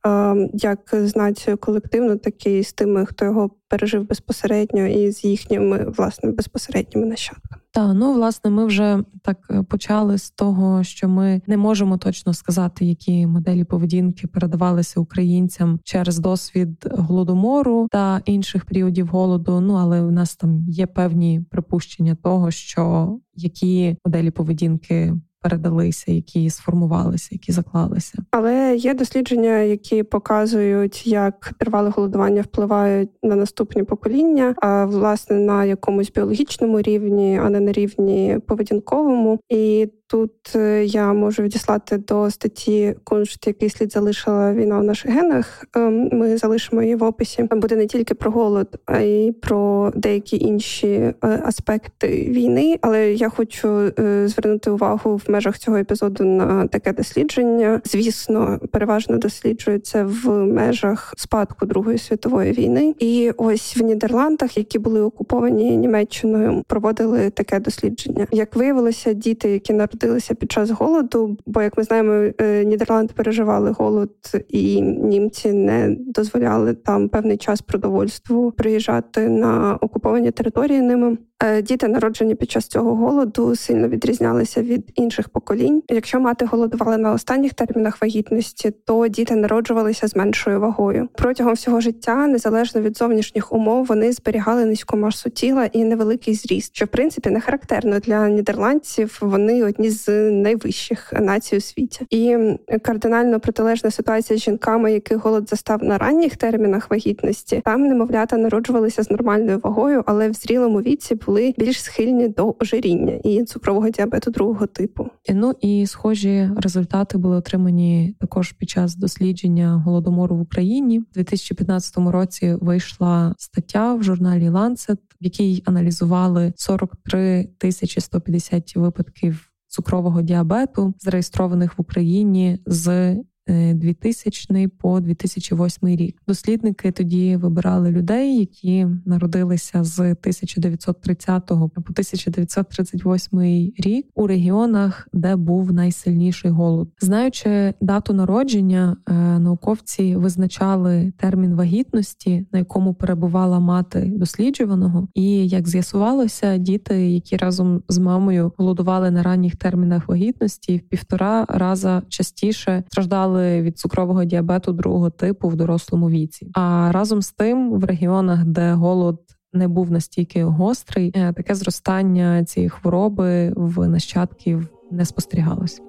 як 0.52 0.78
з 0.92 1.16
нацією 1.16 1.58
колективно, 1.58 2.16
так 2.16 2.46
і 2.46 2.62
з 2.62 2.72
тими, 2.72 3.06
хто 3.06 3.24
його 3.24 3.50
пережив 3.68 4.08
безпосередньо, 4.08 4.86
і 4.86 5.12
з 5.12 5.24
їхніми 5.24 5.92
власне 5.96 6.32
безпосередніми 6.32 7.06
нащадками. 7.06 7.60
Та 7.76 7.94
ну 7.94 8.12
власне, 8.12 8.50
ми 8.50 8.66
вже 8.66 8.98
так 9.22 9.38
е, 9.50 9.62
почали 9.62 10.18
з 10.18 10.30
того, 10.30 10.84
що 10.84 11.08
ми 11.08 11.40
не 11.46 11.56
можемо 11.56 11.98
точно 11.98 12.34
сказати, 12.34 12.84
які 12.84 13.26
моделі 13.26 13.64
поведінки 13.64 14.26
передавалися 14.26 15.00
українцям 15.00 15.80
через 15.84 16.18
досвід 16.18 16.86
голодомору 16.90 17.88
та 17.90 18.22
інших 18.24 18.64
періодів 18.76 19.06
голоду. 19.06 19.60
Ну 19.60 19.74
але 19.74 20.02
у 20.02 20.10
нас 20.10 20.36
там 20.36 20.64
є 20.68 20.86
певні 20.86 21.40
припущення 21.50 22.16
того, 22.22 22.50
що 22.50 23.16
які 23.34 23.96
моделі 24.04 24.30
поведінки 24.30 25.14
передалися, 25.42 26.12
які 26.12 26.50
сформувалися, 26.50 27.28
які 27.32 27.52
заклалися. 27.52 28.18
Але 28.30 28.76
є 28.76 28.94
дослідження, 28.94 29.58
які 29.58 30.02
показують, 30.02 31.06
як 31.06 31.52
тривале 31.58 31.90
голодування 31.90 32.42
впливають 32.42 33.10
на 33.22 33.36
наступні 33.36 33.82
покоління, 33.82 34.54
а 34.62 34.84
власне 34.84 35.36
на 35.36 35.64
якомусь 35.64 36.12
біологічному 36.12 36.80
рівні, 36.80 37.40
а 37.44 37.50
не 37.50 37.60
на 37.60 37.72
рівні 37.72 38.38
поведінковому. 38.46 39.40
І 39.48 39.88
Тут 40.08 40.56
е, 40.56 40.84
я 40.84 41.12
можу 41.12 41.42
відіслати 41.42 41.98
до 41.98 42.30
статті 42.30 42.94
Куншт, 43.04 43.46
який 43.46 43.70
слід 43.70 43.92
залишила 43.92 44.52
війна 44.52 44.78
в 44.78 44.84
наших 44.84 45.10
генах. 45.10 45.64
Ем, 45.76 46.08
ми 46.12 46.36
залишимо 46.36 46.82
її 46.82 46.94
в 46.94 47.02
описі. 47.02 47.42
Буде 47.42 47.76
не 47.76 47.86
тільки 47.86 48.14
про 48.14 48.30
голод, 48.30 48.80
а 48.86 48.98
й 48.98 49.32
про 49.32 49.92
деякі 49.96 50.36
інші 50.36 50.88
е, 50.88 51.14
аспекти 51.44 52.08
війни. 52.08 52.78
Але 52.82 53.12
я 53.12 53.28
хочу 53.28 53.68
е, 53.68 54.28
звернути 54.28 54.70
увагу 54.70 55.16
в 55.16 55.30
межах 55.30 55.58
цього 55.58 55.76
епізоду 55.76 56.24
на 56.24 56.66
таке 56.66 56.92
дослідження. 56.92 57.80
Звісно, 57.84 58.60
переважно 58.72 59.18
досліджується 59.18 60.04
в 60.04 60.28
межах 60.30 61.14
спадку 61.16 61.66
Другої 61.66 61.98
світової 61.98 62.52
війни. 62.52 62.94
І 62.98 63.30
ось 63.36 63.76
в 63.76 63.82
Нідерландах, 63.82 64.56
які 64.56 64.78
були 64.78 65.00
окуповані 65.00 65.76
Німеччиною, 65.76 66.62
проводили 66.66 67.30
таке 67.30 67.60
дослідження. 67.60 68.26
Як 68.30 68.56
виявилося, 68.56 69.12
діти, 69.12 69.50
які 69.50 69.72
на 69.72 69.86
народилися 69.96 70.34
під 70.34 70.52
час 70.52 70.70
голоду. 70.70 71.36
Бо, 71.46 71.62
як 71.62 71.78
ми 71.78 71.84
знаємо, 71.84 72.32
е, 72.40 72.64
Нідерланди 72.64 73.12
переживали 73.16 73.70
голод, 73.70 74.10
і 74.48 74.82
німці 74.82 75.52
не 75.52 75.96
дозволяли 75.98 76.74
там 76.74 77.08
певний 77.08 77.36
час 77.36 77.62
продовольству 77.62 78.52
приїжджати 78.52 79.28
на 79.28 79.78
окуповані 79.80 80.30
території 80.30 80.82
ними. 80.82 81.16
Е, 81.42 81.62
діти, 81.62 81.88
народжені 81.88 82.34
під 82.34 82.50
час 82.50 82.66
цього 82.66 82.94
голоду, 82.94 83.56
сильно 83.56 83.88
відрізнялися 83.88 84.62
від 84.62 84.92
інших 84.94 85.28
поколінь. 85.28 85.82
Якщо 85.88 86.20
мати 86.20 86.44
голодувала 86.44 86.96
на 86.98 87.12
останніх 87.12 87.54
термінах 87.54 88.02
вагітності, 88.02 88.72
то 88.84 89.08
діти 89.08 89.36
народжувалися 89.36 90.08
з 90.08 90.16
меншою 90.16 90.60
вагою. 90.60 91.08
Протягом 91.14 91.54
всього 91.54 91.80
життя, 91.80 92.26
незалежно 92.26 92.80
від 92.80 92.96
зовнішніх 92.96 93.52
умов, 93.52 93.86
вони 93.86 94.12
зберігали 94.12 94.64
низьку 94.64 94.96
масу 94.96 95.30
тіла 95.30 95.64
і 95.64 95.84
невеликий 95.84 96.34
зріст, 96.34 96.76
що 96.76 96.84
в 96.84 96.88
принципі 96.88 97.30
не 97.30 97.40
характерно 97.40 97.98
для 97.98 98.28
нідерландців. 98.28 99.18
Вони 99.20 99.64
одні 99.64 99.90
з 99.90 100.30
найвищих 100.30 101.12
націй 101.12 101.56
у 101.56 101.60
світі, 101.60 102.06
і 102.10 102.36
кардинально 102.82 103.40
протилежна 103.40 103.90
ситуація 103.90 104.38
з 104.38 104.42
жінками, 104.42 104.92
яких 104.92 105.18
голод 105.18 105.48
застав 105.48 105.82
на 105.82 105.98
ранніх 105.98 106.36
термінах 106.36 106.90
вагітності. 106.90 107.62
Там 107.64 107.82
немовлята 107.82 108.36
народжувалися 108.36 109.02
з 109.02 109.10
нормальною 109.10 109.60
вагою, 109.62 110.02
але 110.06 110.30
в 110.30 110.32
зрілому 110.32 110.80
віці 110.80 111.16
були 111.26 111.54
більш 111.58 111.82
схильні 111.82 112.28
до 112.28 112.56
ожиріння 112.60 113.12
і 113.12 113.44
цукрового 113.44 113.90
діабету 113.90 114.30
другого 114.30 114.66
типу. 114.66 115.08
Ну 115.34 115.54
і 115.60 115.86
схожі 115.86 116.50
результати 116.56 117.18
були 117.18 117.36
отримані 117.36 118.16
також 118.20 118.52
під 118.52 118.70
час 118.70 118.96
дослідження 118.96 119.82
голодомору 119.86 120.36
в 120.36 120.40
Україні. 120.40 120.98
У 120.98 121.04
2015 121.14 121.96
році 121.96 122.56
вийшла 122.60 123.34
стаття 123.38 123.94
в 123.94 124.02
журналі 124.02 124.50
Lancet, 124.50 124.98
в 125.20 125.24
якій 125.24 125.62
аналізували 125.66 126.52
43 126.56 127.48
тисячі 127.58 128.00
150 128.00 128.76
випадків 128.76 129.50
цукрового 129.68 130.22
діабету, 130.22 130.94
зареєстрованих 130.98 131.78
в 131.78 131.80
Україні 131.80 132.58
з 132.66 133.16
2000 133.48 134.54
е, 134.54 134.68
по 134.68 135.00
2008 135.00 135.88
рік. 135.88 136.16
Дослідники 136.28 136.92
тоді 136.92 137.36
вибирали 137.36 137.90
людей, 137.90 138.38
які 138.38 138.86
народилися 139.04 139.84
з 139.84 140.00
1930 140.00 141.46
по 141.46 141.54
1938 141.54 143.40
рік 143.78 144.06
у 144.14 144.26
регіонах, 144.26 145.08
де 145.12 145.36
був 145.36 145.72
найсильніший 145.72 146.50
голод. 146.50 146.88
Знаючи 147.00 147.74
дату 147.80 148.12
народження, 148.12 148.96
е, 149.08 149.12
науковці 149.38 150.16
визначали 150.16 151.12
термін 151.16 151.54
вагітності, 151.54 152.46
на 152.52 152.58
якому 152.58 152.94
перебувала 152.94 153.60
мати 153.60 154.00
досліджуваного, 154.00 155.08
і 155.14 155.48
як 155.48 155.68
з'ясувалося, 155.68 156.56
діти, 156.56 157.10
які 157.10 157.36
разом 157.36 157.82
з 157.88 157.98
мамою 157.98 158.52
голодували 158.56 159.10
на 159.10 159.22
ранніх 159.22 159.56
термінах 159.56 160.08
вагітності, 160.08 160.76
в 160.76 160.80
півтора 160.80 161.46
раза 161.48 162.02
частіше 162.08 162.82
страждали 162.86 163.35
померли 163.36 163.62
від 163.62 163.78
цукрового 163.78 164.24
діабету 164.24 164.72
другого 164.72 165.10
типу 165.10 165.48
в 165.48 165.56
дорослому 165.56 166.10
віці. 166.10 166.50
А 166.54 166.90
разом 166.92 167.22
з 167.22 167.32
тим, 167.32 167.72
в 167.72 167.84
регіонах, 167.84 168.44
де 168.44 168.72
голод 168.72 169.20
не 169.52 169.68
був 169.68 169.90
настільки 169.90 170.44
гострий, 170.44 171.12
е, 171.14 171.32
таке 171.32 171.54
зростання 171.54 172.44
цієї 172.44 172.70
хвороби 172.70 173.52
в 173.56 173.88
нащадків 173.88 174.68
не 174.90 175.04
спостерігалось. 175.04 175.80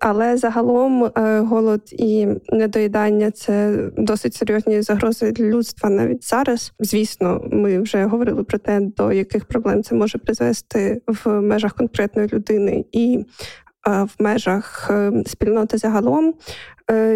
Але 0.00 0.36
загалом 0.36 1.04
е, 1.04 1.40
голод 1.40 1.82
і 1.92 2.26
недоїдання 2.52 3.30
це 3.30 3.76
досить 3.96 4.34
серйозні 4.34 4.82
загрози 4.82 5.32
людства 5.38 5.90
навіть 5.90 6.28
зараз. 6.28 6.72
Звісно, 6.80 7.48
ми 7.52 7.80
вже 7.80 8.04
говорили 8.04 8.44
про 8.44 8.58
те, 8.58 8.80
до 8.80 9.12
яких 9.12 9.44
проблем 9.44 9.82
це 9.82 9.94
може 9.94 10.18
призвести 10.18 11.02
в 11.24 11.40
межах 11.40 11.74
конкретної 11.74 12.28
людини 12.28 12.84
і 12.92 13.24
в 13.86 14.08
межах 14.18 14.90
спільноти 15.26 15.78
загалом. 15.78 16.34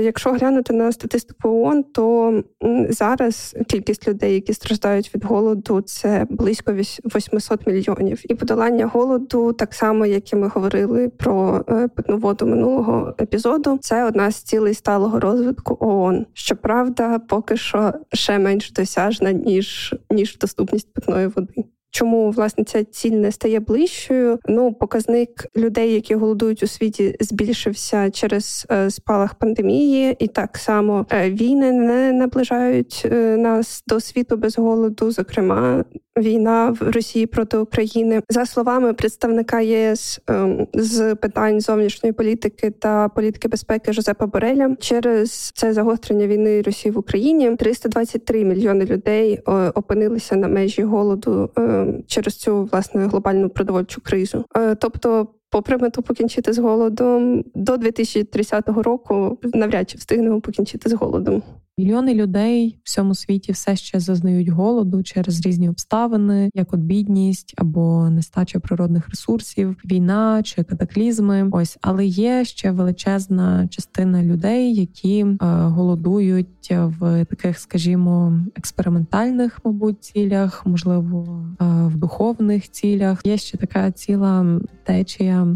Якщо 0.03 0.31
глянути 0.31 0.73
на 0.73 0.93
статистику 0.93 1.49
ООН, 1.49 1.83
то 1.83 2.43
зараз 2.89 3.57
кількість 3.69 4.09
людей, 4.09 4.35
які 4.35 4.55
страждають 4.55 5.15
від 5.15 5.25
голоду, 5.25 5.81
це 5.81 6.27
близько 6.31 6.73
800 6.73 7.67
мільйонів. 7.67 8.33
І 8.33 8.35
подолання 8.35 8.87
голоду, 8.87 9.53
так 9.53 9.75
само 9.75 10.07
як 10.07 10.33
і 10.33 10.37
ми 10.37 10.49
говорили 10.49 11.09
про 11.09 11.65
питну 11.97 12.19
воду 12.19 12.47
минулого 12.47 13.15
епізоду, 13.21 13.79
це 13.81 14.05
одна 14.05 14.31
з 14.31 14.37
цілей 14.37 14.75
сталого 14.75 15.21
розвитку 15.21 15.77
ООН. 15.81 16.27
Щоправда, 16.33 17.19
поки 17.19 17.57
що 17.57 17.93
ще 18.13 18.39
менш 18.39 18.73
досяжна 18.73 19.33
ніж 19.33 19.95
ніж 20.11 20.39
доступність 20.39 20.95
питної 20.95 21.27
води. 21.27 21.65
Чому 21.95 22.31
власне 22.31 22.65
ця 22.65 22.85
ціль 22.85 23.11
не 23.11 23.33
стає 23.33 23.61
ближчою? 23.61 24.39
Ну, 24.49 24.73
показник 24.73 25.47
людей, 25.57 25.93
які 25.93 26.15
голодують 26.15 26.63
у 26.63 26.67
світі, 26.67 27.17
збільшився 27.21 28.11
через 28.11 28.67
е, 28.71 28.91
спалах 28.91 29.35
пандемії, 29.35 30.17
і 30.19 30.29
так 30.29 30.59
само 30.59 31.07
е, 31.11 31.31
війни 31.31 31.73
не 31.73 32.13
наближають 32.13 33.03
е, 33.05 33.37
нас 33.37 33.85
до 33.87 34.01
світу 34.01 34.37
без 34.37 34.59
голоду. 34.59 35.11
Зокрема, 35.11 35.85
війна 36.19 36.71
в 36.71 36.91
Росії 36.91 37.27
проти 37.27 37.57
України, 37.57 38.23
за 38.29 38.47
словами 38.47 38.93
представника 38.93 39.61
ЄС 39.61 40.21
ем, 40.27 40.67
з 40.75 41.15
питань 41.15 41.61
зовнішньої 41.61 42.13
політики 42.13 42.71
та 42.71 43.09
політики 43.09 43.49
безпеки 43.49 43.93
Жозепа 43.93 44.27
Бореля, 44.27 44.77
через 44.81 45.51
це 45.55 45.73
загострення 45.73 46.27
війни 46.27 46.63
Росії 46.63 46.93
в 46.93 46.99
Україні 46.99 47.57
323 47.57 48.45
мільйони 48.45 48.85
людей 48.85 49.39
опинилися 49.75 50.37
на 50.37 50.49
межі 50.49 50.83
голоду. 50.83 51.51
Ем, 51.57 52.03
через 52.07 52.35
цю 52.37 52.69
власне 52.73 53.07
глобальну 53.07 53.49
продовольчу 53.49 54.01
кризу. 54.01 54.45
Е, 54.57 54.75
тобто, 54.75 55.29
попри 55.51 55.77
мету 55.77 56.03
покінчити 56.03 56.53
з 56.53 56.59
голодом 56.59 57.45
до 57.55 57.77
2030 57.77 58.69
року, 58.69 59.39
навряд 59.43 59.91
чи 59.91 59.99
встигнемо 59.99 60.41
покінчити 60.41 60.89
з 60.89 60.93
голодом. 60.93 61.43
Мільйони 61.79 62.15
людей 62.15 62.69
в 62.69 62.81
всьому 62.85 63.15
світі 63.15 63.53
все 63.53 63.77
ще 63.77 64.01
зазнають 64.01 64.49
голоду 64.49 65.03
через 65.03 65.47
різні 65.47 65.69
обставини, 65.69 66.51
як 66.55 66.75
от 66.75 66.81
бідність 66.81 67.55
або 67.57 68.11
нестача 68.11 68.61
природних 68.61 69.09
ресурсів, 69.09 69.77
війна 69.85 70.43
чи 70.43 70.63
катаклізми. 70.63 71.49
Ось, 71.53 71.79
але 71.81 72.07
є 72.07 72.45
ще 72.45 72.71
величезна 72.71 73.69
частина 73.69 74.23
людей, 74.23 74.75
які 74.75 75.21
е, 75.21 75.37
голодують 75.51 76.49
в 76.71 77.25
таких, 77.25 77.59
скажімо, 77.59 78.41
експериментальних, 78.57 79.61
мабуть, 79.65 80.05
цілях, 80.05 80.67
можливо, 80.67 81.45
е, 81.61 81.65
в 81.65 81.97
духовних 81.97 82.71
цілях. 82.71 83.21
Є 83.25 83.37
ще 83.37 83.59
така 83.59 83.91
ціла 83.91 84.61
течія, 84.85 85.47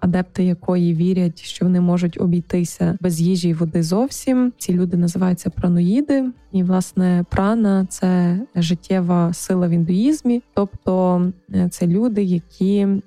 адепти 0.00 0.44
якої 0.44 0.94
вірять, 0.94 1.42
що 1.42 1.64
вони 1.64 1.80
можуть 1.80 2.20
обійтися 2.20 2.98
без 3.00 3.20
їжі 3.20 3.48
і 3.48 3.54
води 3.54 3.82
зовсім. 3.82 4.52
Ці 4.58 4.72
люди 4.72 4.96
називаються 4.96 5.50
праноїди, 5.62 6.24
і 6.52 6.62
власне 6.62 7.24
прана 7.30 7.86
це 7.90 8.40
життєва 8.56 9.32
сила 9.32 9.68
в 9.68 9.70
індуїзмі, 9.70 10.42
тобто 10.54 11.22
е, 11.54 11.68
це 11.70 11.86
люди, 11.86 12.22
які 12.22 12.78
е, 12.78 13.00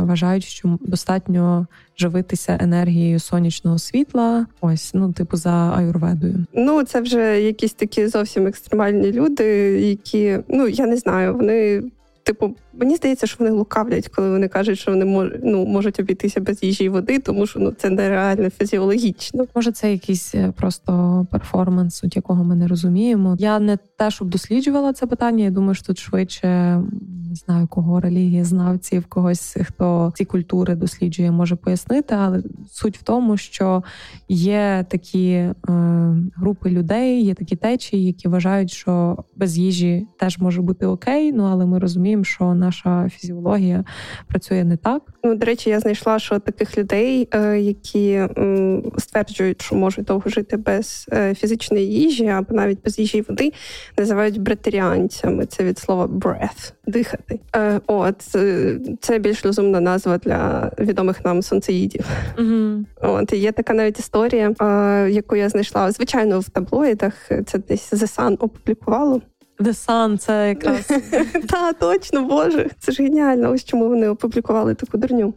вважають, 0.00 0.44
що 0.44 0.78
достатньо 0.80 1.66
живитися 1.98 2.58
енергією 2.60 3.18
сонячного 3.18 3.78
світла. 3.78 4.46
Ось 4.60 4.94
ну, 4.94 5.12
типу, 5.12 5.36
за 5.36 5.74
аюрведою. 5.76 6.46
Ну 6.54 6.82
це 6.82 7.00
вже 7.00 7.42
якісь 7.42 7.72
такі 7.72 8.06
зовсім 8.06 8.46
екстремальні 8.46 9.12
люди, 9.12 9.44
які 9.80 10.38
ну 10.48 10.68
я 10.68 10.86
не 10.86 10.96
знаю, 10.96 11.34
вони 11.34 11.82
типу, 12.22 12.54
мені 12.72 12.96
здається, 12.96 13.26
що 13.26 13.36
вони 13.38 13.50
лукавлять, 13.50 14.08
коли 14.08 14.30
вони 14.30 14.48
кажуть, 14.48 14.78
що 14.78 14.90
вони 14.90 15.04
мож, 15.04 15.28
ну, 15.42 15.66
можуть 15.66 16.00
обійтися 16.00 16.40
без 16.40 16.62
їжі 16.62 16.84
і 16.84 16.88
води, 16.88 17.18
тому 17.18 17.46
що 17.46 17.60
ну 17.60 17.70
це 17.70 17.90
нереально 17.90 18.50
фізіологічно. 18.50 19.46
Може, 19.54 19.72
це 19.72 19.92
якийсь 19.92 20.34
е, 20.34 20.52
просто 20.56 21.26
перформанс, 21.30 21.94
суть 21.94 22.16
якого 22.16 22.44
ми 22.44 22.56
не 22.56 22.68
розуміємо. 22.68 23.36
Я 23.38 23.58
не 23.58 23.78
те, 23.96 24.10
щоб 24.10 24.28
досліджувала 24.28 24.92
це 24.92 25.06
питання. 25.06 25.44
Я 25.44 25.50
думаю, 25.50 25.74
що 25.74 25.86
тут 25.86 25.98
швидше 25.98 26.80
не 27.30 27.36
знаю, 27.36 27.66
кого 27.66 28.00
релігії 28.00 28.44
знавців, 28.44 29.06
когось 29.06 29.56
хто 29.62 30.12
ці 30.14 30.24
культури 30.24 30.74
досліджує, 30.74 31.30
може 31.30 31.56
пояснити. 31.56 32.14
Але 32.18 32.42
суть 32.70 32.98
в 32.98 33.02
тому, 33.02 33.36
що 33.36 33.82
є 34.28 34.86
такі 34.88 35.28
е, 35.28 35.54
групи 36.36 36.70
людей, 36.70 37.24
є 37.24 37.34
такі 37.34 37.56
течії, 37.56 38.06
які 38.06 38.28
вважають, 38.28 38.70
що 38.70 39.24
без 39.36 39.58
їжі 39.58 40.06
теж 40.18 40.38
може 40.38 40.62
бути 40.62 40.86
окей. 40.86 41.32
Ну 41.32 41.44
але 41.44 41.66
ми 41.66 41.78
розуміємо, 41.78 42.24
що 42.24 42.54
наша 42.70 43.08
фізіологія 43.08 43.84
працює 44.28 44.64
не 44.64 44.76
так. 44.76 45.02
Ну 45.24 45.34
до 45.34 45.46
речі, 45.46 45.70
я 45.70 45.80
знайшла, 45.80 46.18
що 46.18 46.38
таких 46.38 46.78
людей, 46.78 47.28
е, 47.34 47.60
які 47.60 48.22
стверджують, 48.98 49.62
що 49.62 49.74
можуть 49.74 50.04
довго 50.04 50.30
жити 50.30 50.56
без 50.56 51.06
е, 51.12 51.34
фізичної 51.34 51.86
їжі, 51.86 52.26
або 52.26 52.54
навіть 52.54 52.82
без 52.84 52.98
їжі 52.98 53.18
і 53.18 53.20
води, 53.20 53.52
називають 53.98 54.40
бретеріанцями. 54.40 55.46
Це 55.46 55.64
від 55.64 55.78
слова 55.78 56.06
breath– 56.06 56.72
дихати. 56.86 57.40
Е, 57.56 57.80
от 57.86 58.22
це 59.00 59.18
більш 59.18 59.44
розумна 59.44 59.80
назва 59.80 60.18
для 60.18 60.72
відомих 60.78 61.24
нам 61.24 61.42
сонцеїдів. 61.42 62.06
Угу. 62.38 62.84
От 63.00 63.32
є 63.32 63.52
така 63.52 63.74
навіть 63.74 63.98
історія, 63.98 64.54
яку 65.10 65.36
я 65.36 65.48
знайшла 65.48 65.90
звичайно 65.90 66.40
в 66.40 66.48
таблоїдах. 66.48 67.14
Це 67.46 67.58
десь 67.58 67.92
The 67.92 68.16
Sun 68.16 68.36
опублікувало. 68.40 69.20
The 69.60 69.86
Sun, 69.86 70.18
це 70.18 70.48
якраз 70.48 70.86
Так, 71.48 71.78
точно, 71.78 72.24
Боже, 72.24 72.70
це 72.78 72.92
ж 72.92 73.02
геніально. 73.02 73.50
Ось 73.50 73.64
чому 73.64 73.88
вони 73.88 74.08
опублікували 74.08 74.74
таку 74.74 74.98
дурню. 74.98 75.34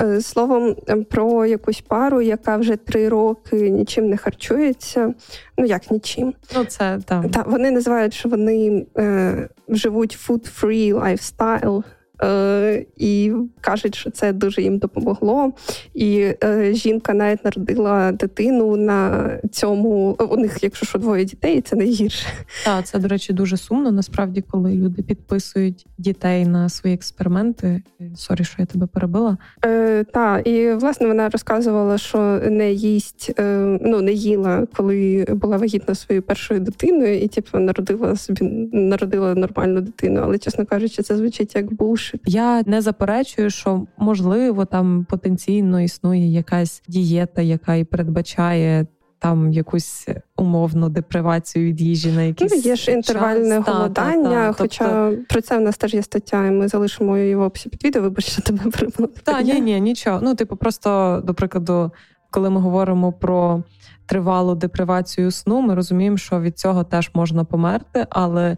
Е, 0.00 0.20
словом, 0.20 0.76
ем, 0.86 1.04
про 1.04 1.46
якусь 1.46 1.80
пару, 1.80 2.22
яка 2.22 2.56
вже 2.56 2.76
три 2.76 3.08
роки 3.08 3.70
нічим 3.70 4.08
не 4.08 4.16
харчується. 4.16 5.14
Ну 5.58 5.64
як 5.64 5.90
нічим. 5.90 6.34
Ну, 6.54 6.64
це 6.64 6.98
так. 7.04 7.30
Та 7.30 7.42
вони 7.42 7.70
називають, 7.70 8.14
що 8.14 8.28
вони 8.28 8.86
е, 8.98 9.48
живуть 9.68 10.18
food-free 10.28 10.94
lifestyle. 10.94 11.82
Е, 12.22 12.86
І 12.96 13.32
кажуть, 13.60 13.94
що 13.94 14.10
це 14.10 14.32
дуже 14.32 14.62
їм 14.62 14.78
допомогло. 14.78 15.52
І 15.94 16.34
е, 16.44 16.70
жінка 16.74 17.14
навіть 17.14 17.44
народила 17.44 18.12
дитину 18.12 18.76
на 18.76 19.30
цьому. 19.52 20.16
У 20.30 20.36
них, 20.36 20.58
якщо 20.62 20.86
що 20.86 20.98
двоє 20.98 21.24
дітей, 21.24 21.60
це 21.60 21.76
найгірше. 21.76 22.26
Так, 22.64 22.86
це, 22.86 22.98
до 22.98 23.08
речі, 23.08 23.32
дуже 23.32 23.56
сумно. 23.56 23.92
Насправді, 23.92 24.44
коли 24.50 24.72
люди 24.74 25.02
підписують 25.02 25.86
дітей 25.98 26.46
на 26.46 26.68
свої 26.68 26.94
експерименти. 26.94 27.82
Sorry, 28.16 28.44
що 28.44 28.54
я 28.58 28.66
тебе 28.66 28.86
перебила. 28.86 29.36
Е, 29.64 30.04
Так, 30.04 30.46
і 30.46 30.72
власне 30.72 31.06
вона 31.06 31.28
розказувала, 31.28 31.98
що 31.98 32.40
не 32.50 32.72
їсть, 32.72 33.32
е, 33.38 33.78
ну 33.82 34.00
не 34.00 34.12
їла, 34.12 34.66
коли 34.76 35.26
була 35.28 35.56
вагітна 35.56 35.94
своєю 35.94 36.22
першою 36.22 36.60
дитиною, 36.60 37.18
і 37.20 37.28
типу 37.28 37.58
народила 37.58 38.16
собі 38.16 38.44
народила 38.72 39.34
нормальну 39.34 39.80
дитину. 39.80 40.20
Але 40.24 40.38
чесно 40.38 40.66
кажучи, 40.66 41.02
це 41.02 41.16
звучить 41.16 41.54
як 41.54 41.72
bullshit 41.72 42.05
більше. 42.12 42.18
Я 42.26 42.62
не 42.66 42.80
заперечую, 42.80 43.50
що 43.50 43.86
можливо 43.98 44.64
там 44.64 45.06
потенційно 45.10 45.80
існує 45.80 46.32
якась 46.32 46.82
дієта, 46.88 47.42
яка 47.42 47.74
і 47.74 47.84
передбачає. 47.84 48.86
Там 49.18 49.52
якусь 49.52 50.08
умовну 50.36 50.88
депривацію 50.88 51.66
від 51.66 51.80
їжі 51.80 52.12
на 52.12 52.22
якийсь 52.22 52.52
Ну, 52.52 52.58
є 52.58 52.76
ж 52.76 52.92
інтервальне 52.92 53.56
час. 53.56 53.68
голодання. 53.74 54.22
Та, 54.22 54.30
та, 54.30 54.52
та. 54.52 54.52
Хоча 54.52 55.08
тобто... 55.08 55.24
про 55.28 55.40
це 55.40 55.58
в 55.58 55.60
нас 55.60 55.76
теж 55.76 55.94
є 55.94 56.02
стаття, 56.02 56.46
і 56.46 56.50
ми 56.50 56.68
залишимо 56.68 57.18
її 57.18 57.34
в 57.34 57.40
описі 57.40 57.68
під 57.68 57.84
відео. 57.84 58.02
Вибач, 58.02 58.24
що 58.24 58.42
тебе 58.42 58.70
прибула. 58.70 59.08
Так, 59.22 59.44
ні, 59.44 59.60
ні, 59.60 59.80
нічого. 59.80 60.20
Ну, 60.22 60.34
типу, 60.34 60.56
просто 60.56 61.22
до 61.24 61.34
прикладу, 61.34 61.90
коли 62.30 62.50
ми 62.50 62.60
говоримо 62.60 63.12
про 63.12 63.62
тривалу 64.06 64.54
депривацію 64.54 65.30
сну, 65.30 65.60
ми 65.60 65.74
розуміємо, 65.74 66.16
що 66.16 66.40
від 66.40 66.58
цього 66.58 66.84
теж 66.84 67.10
можна 67.14 67.44
померти, 67.44 68.06
але 68.10 68.50
е, 68.50 68.56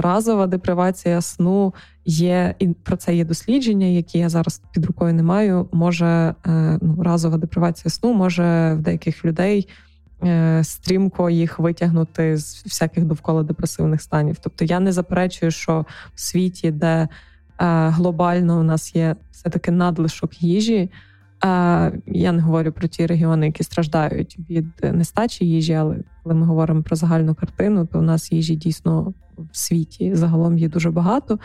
разова 0.00 0.46
депривація 0.46 1.20
сну 1.20 1.74
є 2.04 2.54
і 2.58 2.68
про 2.68 2.96
це 2.96 3.16
є 3.16 3.24
дослідження, 3.24 3.86
які 3.86 4.18
я 4.18 4.28
зараз 4.28 4.62
під 4.72 4.84
рукою 4.84 5.14
не 5.14 5.22
маю. 5.22 5.68
Може 5.72 6.34
е, 6.46 6.78
ну, 6.82 7.02
разова 7.02 7.36
депривація 7.36 7.90
сну 7.90 8.12
може 8.12 8.74
в 8.74 8.80
деяких 8.80 9.24
людей. 9.24 9.68
Е, 10.24 10.64
стрімко 10.64 11.30
їх 11.30 11.58
витягнути 11.58 12.36
з 12.36 12.64
всяких 12.64 13.04
довкола 13.04 13.42
депресивних 13.42 14.02
станів. 14.02 14.36
Тобто 14.40 14.64
я 14.64 14.80
не 14.80 14.92
заперечую, 14.92 15.50
що 15.50 15.86
в 16.14 16.20
світі, 16.20 16.70
де 16.70 17.08
глобально 17.58 18.60
у 18.60 18.62
нас 18.62 18.94
є 18.94 19.16
все 19.30 19.50
таки 19.50 19.70
надлишок 19.70 20.42
їжі, 20.42 20.90
я 22.06 22.32
не 22.32 22.42
говорю 22.42 22.72
про 22.72 22.88
ті 22.88 23.06
регіони, 23.06 23.46
які 23.46 23.62
страждають 23.62 24.38
від 24.50 24.66
нестачі 24.82 25.46
їжі, 25.46 25.72
але 25.72 25.96
коли 26.22 26.34
ми 26.34 26.46
говоримо 26.46 26.82
про 26.82 26.96
загальну 26.96 27.34
картину, 27.34 27.86
то 27.86 27.98
у 27.98 28.02
нас 28.02 28.32
їжі 28.32 28.56
дійсно 28.56 29.14
в 29.52 29.56
світі 29.56 30.14
загалом 30.14 30.58
є 30.58 30.68
дуже 30.68 30.90
багато. 30.90 31.38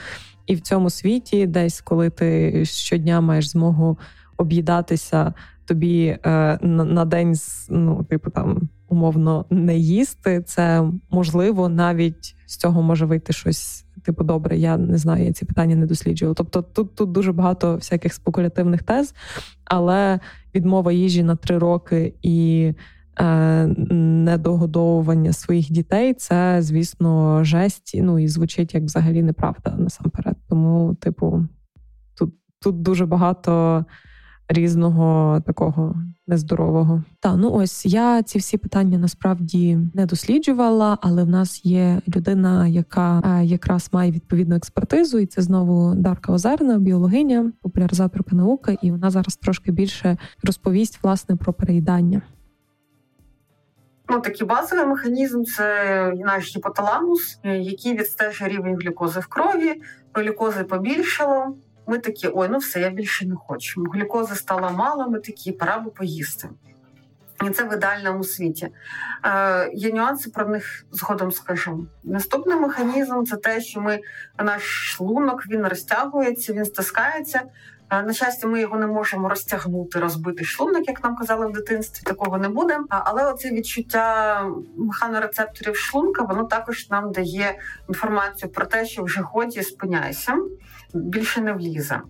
І 0.45 0.56
в 0.56 0.62
цьому 0.62 0.89
світі, 0.89 1.47
десь 1.47 1.82
коли 1.82 2.10
ти 2.10 2.62
щодня 2.65 3.21
маєш 3.21 3.49
змогу 3.49 3.97
об'їдатися, 4.38 5.34
тобі 5.65 6.06
е, 6.06 6.19
на, 6.62 6.84
на 6.84 7.06
день 7.06 7.36
ну, 7.69 8.04
типу 8.04 8.30
там 8.30 8.69
умовно 8.88 9.45
не 9.49 9.78
їсти, 9.78 10.41
це 10.41 10.84
можливо 11.10 11.69
навіть 11.69 12.36
з 12.45 12.58
цього 12.58 12.82
може 12.82 13.06
вийти 13.06 13.34
щось 13.34 13.86
Типу, 14.03 14.23
добре, 14.23 14.57
я 14.57 14.77
не 14.77 14.97
знаю, 14.97 15.25
я 15.25 15.33
ці 15.33 15.45
питання 15.45 15.75
не 15.75 15.85
досліджувала. 15.85 16.35
Тобто, 16.35 16.62
тут 16.62 16.95
тут 16.95 17.12
дуже 17.12 17.31
багато 17.31 17.75
всяких 17.75 18.13
спекулятивних 18.13 18.83
тез, 18.83 19.13
але 19.65 20.19
відмова 20.55 20.91
їжі 20.91 21.23
на 21.23 21.35
три 21.35 21.57
роки 21.57 22.13
і 22.21 22.73
е, 23.19 23.67
недогодовування 23.93 25.33
своїх 25.33 25.71
дітей 25.71 26.13
це, 26.13 26.57
звісно, 26.62 27.43
жесть. 27.43 27.91
Ну 28.02 28.19
і 28.19 28.27
звучить 28.27 28.73
як 28.73 28.83
взагалі 28.83 29.23
неправда 29.23 29.75
насамперед. 29.77 30.35
Тому, 30.50 30.95
типу, 31.00 31.45
тут, 32.17 32.33
тут 32.60 32.81
дуже 32.81 33.06
багато 33.06 33.85
різного 34.50 35.41
такого 35.45 35.95
нездорового. 36.27 37.04
Та 37.19 37.35
ну 37.35 37.52
ось 37.52 37.85
я 37.85 38.23
ці 38.23 38.39
всі 38.39 38.58
питання 38.58 38.97
насправді 38.97 39.79
не 39.93 40.06
досліджувала, 40.06 40.97
але 41.02 41.23
в 41.23 41.29
нас 41.29 41.65
є 41.65 42.02
людина, 42.15 42.67
яка 42.67 43.21
е, 43.25 43.45
якраз 43.45 43.89
має 43.93 44.12
відповідну 44.12 44.56
експертизу, 44.56 45.19
і 45.19 45.25
це 45.25 45.41
знову 45.41 45.95
Дарка 45.95 46.33
Озерна, 46.33 46.77
біологиня, 46.77 47.52
популяризаторка 47.62 48.35
науки, 48.35 48.77
і 48.81 48.91
вона 48.91 49.10
зараз 49.10 49.35
трошки 49.35 49.71
більше 49.71 50.17
розповість 50.43 51.04
власне 51.04 51.35
про 51.35 51.54
переїдання. 51.54 52.21
Ну, 54.10 54.19
такий 54.19 54.47
базовий 54.47 54.85
механізм 54.85 55.43
це 55.43 56.13
наш 56.15 56.56
гіпоталамус, 56.56 57.39
який 57.43 57.97
відстежує 57.97 58.50
рівень 58.50 58.75
глюкози 58.75 59.19
в 59.19 59.27
крові, 59.27 59.81
глюкози 60.13 60.63
побільшало. 60.63 61.56
Ми 61.90 61.98
такі, 61.98 62.29
ой, 62.33 62.48
ну 62.52 62.58
все, 62.58 62.79
я 62.79 62.90
більше 62.90 63.25
не 63.25 63.35
хочу. 63.35 63.83
Глюкози 63.83 64.35
стало 64.35 64.71
мало, 64.71 65.10
ми 65.10 65.19
такі, 65.19 65.52
пора 65.52 65.79
би 65.79 65.92
поїсти. 65.92 66.50
І 67.46 67.50
це 67.50 67.63
в 67.63 67.73
ідеальному 67.73 68.23
світі. 68.23 68.69
Е, 69.25 69.71
Є 69.73 69.92
нюанси, 69.92 70.29
про 70.29 70.48
них 70.48 70.85
згодом 70.92 71.31
скажу. 71.31 71.87
Наступний 72.04 72.60
механізм 72.60 73.23
це 73.23 73.37
те, 73.37 73.62
що 73.62 73.81
ми 73.81 74.00
наш 74.44 74.63
шлунок 74.63 75.44
він 75.48 75.67
розтягується, 75.67 76.54
він 76.54 76.65
стискається. 76.65 77.42
Е, 77.90 78.04
на 78.04 78.13
щастя, 78.13 78.48
ми 78.48 78.62
його 78.62 78.77
не 78.77 78.87
можемо 78.87 79.29
розтягнути, 79.29 80.00
розбити 80.00 80.44
шлунок, 80.44 80.87
як 80.87 81.04
нам 81.04 81.15
казали 81.15 81.48
в 81.48 81.52
дитинстві, 81.52 82.04
такого 82.04 82.37
не 82.37 82.50
буде. 82.50 82.79
Але 82.90 83.31
оце 83.31 83.52
відчуття 83.52 84.46
механорецепторів 84.77 85.75
шлунка, 85.75 86.23
воно 86.23 86.44
також 86.44 86.90
нам 86.90 87.12
дає 87.12 87.60
інформацію 87.90 88.52
про 88.52 88.65
те, 88.65 88.85
що 88.85 89.04
вже 89.04 89.21
годі 89.21 89.63
спиняйся 89.63 90.35
більше 90.94 91.42
не 91.42 91.54
влізе. 91.54 92.02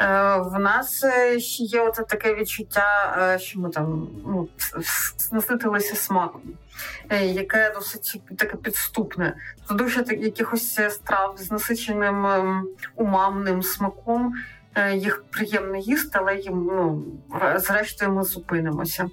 Е, 0.00 0.36
в 0.36 0.58
нас 0.58 1.04
е, 1.04 1.40
ще 1.40 1.62
є 1.64 1.80
оце 1.80 2.02
таке 2.02 2.34
відчуття, 2.34 3.16
е, 3.18 3.38
що 3.38 3.60
ми 3.60 3.70
там 3.70 4.08
ну, 4.26 4.48
наситилися 5.32 5.96
смаком, 5.96 6.42
яке 7.22 7.72
досить 7.74 8.22
таке 8.38 8.56
підступне. 8.56 9.36
Це 9.68 9.74
дуже 9.74 10.04
якихось 10.08 10.80
страв 10.90 11.34
з 11.38 11.50
насиченим 11.50 12.26
ем, 12.26 12.68
умамним 12.94 13.62
смаком. 13.62 14.34
Їх 14.94 15.24
приємно 15.30 15.76
їсти, 15.76 16.18
але 16.22 16.36
їм 16.36 16.64
ну 16.66 17.04
зрештою 17.56 18.12
ми 18.12 18.24
зупинимося. 18.24 19.08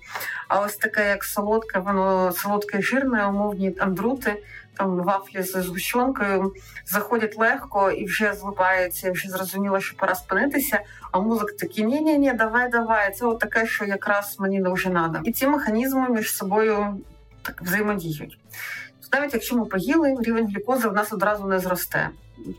А 0.48 0.60
ось 0.60 0.76
таке, 0.76 1.10
як 1.10 1.24
солодке, 1.24 1.80
воно 1.80 2.32
солодке 2.32 2.82
жирне, 2.82 3.26
умовні 3.26 3.76
андрути 3.80 4.44
там 4.78 4.96
вафлі 4.96 5.44
з 5.44 5.52
згущенкою 5.52 6.54
заходять 6.86 7.38
легко 7.38 7.92
і 7.92 8.06
вже 8.06 8.34
злипаються, 8.34 9.08
і 9.08 9.12
вже 9.12 9.30
зрозуміло, 9.30 9.80
що 9.80 9.98
пора 9.98 10.16
спинитися. 10.16 10.80
А 11.12 11.20
музик 11.20 11.58
такий 11.58 11.86
ні 11.86 12.02
ні 12.02 12.18
ні 12.18 12.34
давай, 12.34 12.70
давай. 12.70 13.14
Це 13.14 13.26
от 13.26 13.40
таке, 13.40 13.68
що 13.68 13.86
якраз 13.86 14.36
мені 14.40 14.60
не 14.60 14.70
вже 14.70 14.90
треба. 14.90 15.22
І 15.24 15.32
ці 15.32 15.48
механізми 15.48 16.10
між 16.10 16.36
собою 16.36 16.98
так 17.42 17.62
взаємодіють. 17.62 18.38
Навіть 19.14 19.34
якщо 19.34 19.56
ми 19.56 19.66
поїли, 19.66 20.16
рівень 20.22 20.48
глюкози 20.48 20.88
в 20.88 20.94
нас 20.94 21.14
одразу 21.14 21.48
не 21.48 21.60
зросте 21.60 22.10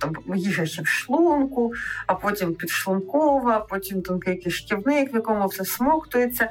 там 0.00 0.14
їжа 0.34 0.66
ще 0.66 0.82
в 0.82 0.86
шлунку, 0.86 1.72
а 2.06 2.14
потім 2.14 2.54
підшлункова, 2.54 3.60
потім 3.60 4.02
тонкий 4.02 4.36
кишківник, 4.36 5.12
в 5.12 5.14
якому 5.14 5.46
все 5.46 5.64
смоктується. 5.64 6.50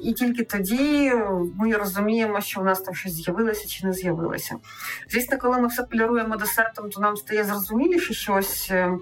І 0.00 0.12
тільки 0.12 0.44
тоді 0.44 1.12
ми 1.58 1.72
розуміємо, 1.72 2.40
що 2.40 2.60
в 2.60 2.64
нас 2.64 2.80
там 2.80 2.94
щось 2.94 3.12
з'явилося 3.12 3.68
чи 3.68 3.86
не 3.86 3.92
з'явилося. 3.92 4.56
Звісно, 5.10 5.38
коли 5.38 5.58
ми 5.58 5.68
все 5.68 5.82
поліруємо 5.82 6.36
десертом, 6.36 6.90
то 6.90 7.00
нам 7.00 7.16
стає 7.16 7.44
зрозуміліше, 7.44 8.14
що 8.14 8.34
ось 8.34 8.68
е, 8.70 8.92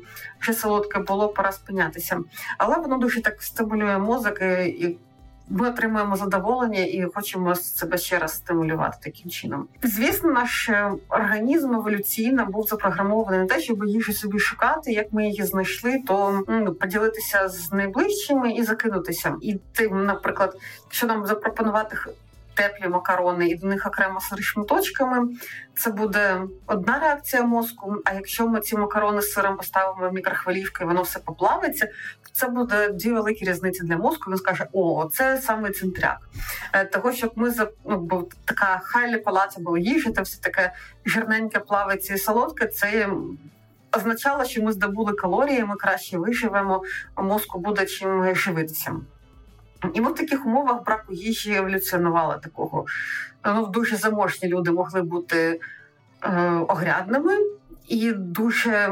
вже 0.41 0.53
солодке 0.53 0.99
було, 0.99 1.29
пора 1.29 1.53
спинятися. 1.53 2.21
Але 2.59 2.77
воно 2.77 2.99
дуже 2.99 3.23
так 3.23 3.43
стимулює 3.43 3.99
мозок 3.99 4.41
і 4.67 4.99
ми 5.49 5.69
отримуємо 5.69 6.17
задоволення 6.17 6.81
і 6.81 7.07
хочемо 7.15 7.55
себе 7.55 7.99
ще 7.99 8.19
раз 8.19 8.35
стимулювати 8.35 8.99
таким 9.03 9.31
чином. 9.31 9.69
Звісно, 9.83 10.31
наш 10.31 10.69
е, 10.69 10.93
організм 11.09 11.75
еволюційно 11.75 12.47
був 12.47 12.67
запрограмований 12.67 13.41
на 13.41 13.47
те, 13.47 13.61
щоб 13.61 13.85
їжу 13.85 14.13
собі 14.13 14.39
шукати. 14.39 14.93
Як 14.93 15.13
ми 15.13 15.27
її 15.27 15.43
знайшли, 15.43 16.03
то 16.07 16.43
ну, 16.49 16.75
поділитися 16.75 17.49
з 17.49 17.73
найближчими 17.73 18.53
і 18.53 18.63
закинутися. 18.63 19.37
І 19.41 19.59
тим, 19.73 20.07
наприклад, 20.07 20.57
якщо 20.85 21.07
нам 21.07 21.27
запропонувати 21.27 21.97
теплі 22.55 22.89
макарони 22.89 23.49
і 23.49 23.55
до 23.55 23.67
них 23.67 23.87
окремо 23.87 24.21
з 24.21 24.43
шматочками, 24.43 25.29
це 25.77 25.91
буде 25.91 26.43
одна 26.67 26.99
реакція 26.99 27.43
мозку. 27.43 27.97
А 28.05 28.13
якщо 28.13 28.49
ми 28.49 28.61
ці 28.61 28.77
макарони 28.77 29.23
з 29.23 29.33
сиром 29.33 29.57
поставимо 29.57 30.09
в 30.09 30.13
мікрохвилівку 30.13 30.85
і 30.85 30.87
воно 30.87 31.03
все 31.03 31.19
поплавиться, 31.19 31.87
то 31.87 32.31
це 32.33 32.49
буде 32.49 32.89
дві 32.89 33.13
великі 33.13 33.45
різниці 33.45 33.83
для 33.85 33.97
мозку. 33.97 34.31
Він 34.31 34.39
скаже: 34.39 34.67
О, 34.73 35.09
це 35.13 35.41
саме 35.41 35.71
центряк. 35.71 36.19
Е, 36.73 36.85
того, 36.85 37.13
щоб 37.13 37.33
ми 37.37 37.51
за 37.51 37.69
ну, 37.85 37.99
бо 37.99 38.29
така 38.45 38.81
хайлі 38.85 39.19
палаця 39.19 39.61
була 39.61 39.79
їжа, 39.79 40.11
та 40.11 40.23
все 40.23 40.41
таке 40.41 40.73
жирненьке 41.05 41.59
плавиться 41.59 42.15
і 42.15 42.19
солодке. 42.19 42.67
Це 42.67 43.09
означало, 43.97 44.45
що 44.45 44.63
ми 44.63 44.73
здобули 44.73 45.13
калорії, 45.13 45.65
ми 45.65 45.77
краще 45.77 46.19
виживемо, 46.19 46.83
мозку 47.17 47.59
буде 47.59 47.87
чим 47.87 48.35
живитися. 48.35 48.97
І 49.93 50.01
ми 50.01 50.13
в 50.13 50.15
таких 50.15 50.47
умовах 50.47 50.85
браку 50.85 51.13
їжі 51.13 51.55
еволюціонувала 51.55 52.39
такого. 52.39 52.85
Ну, 53.45 53.67
Дуже 53.67 53.97
заможні 53.97 54.49
люди 54.49 54.71
могли 54.71 55.03
бути 55.03 55.61
е, 56.23 56.41
огрядними 56.69 57.33
і 57.89 58.13
дуже. 58.13 58.91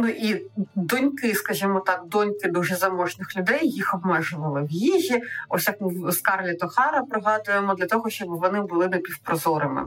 Ну 0.00 0.08
і 0.08 0.46
доньки, 0.74 1.34
скажімо 1.34 1.80
так, 1.80 2.02
доньки 2.06 2.48
дуже 2.48 2.76
заможних 2.76 3.36
людей 3.36 3.70
їх 3.70 3.94
обмежували 3.94 4.62
в 4.62 4.70
їжі. 4.70 5.22
Ось 5.48 5.66
як 5.66 5.80
ми 5.80 6.12
Скарліт 6.12 6.62
Охара 6.62 7.02
пригадуємо 7.02 7.74
для 7.74 7.86
того, 7.86 8.10
щоб 8.10 8.28
вони 8.28 8.60
були 8.60 8.88
напівпрозорими. 8.88 9.86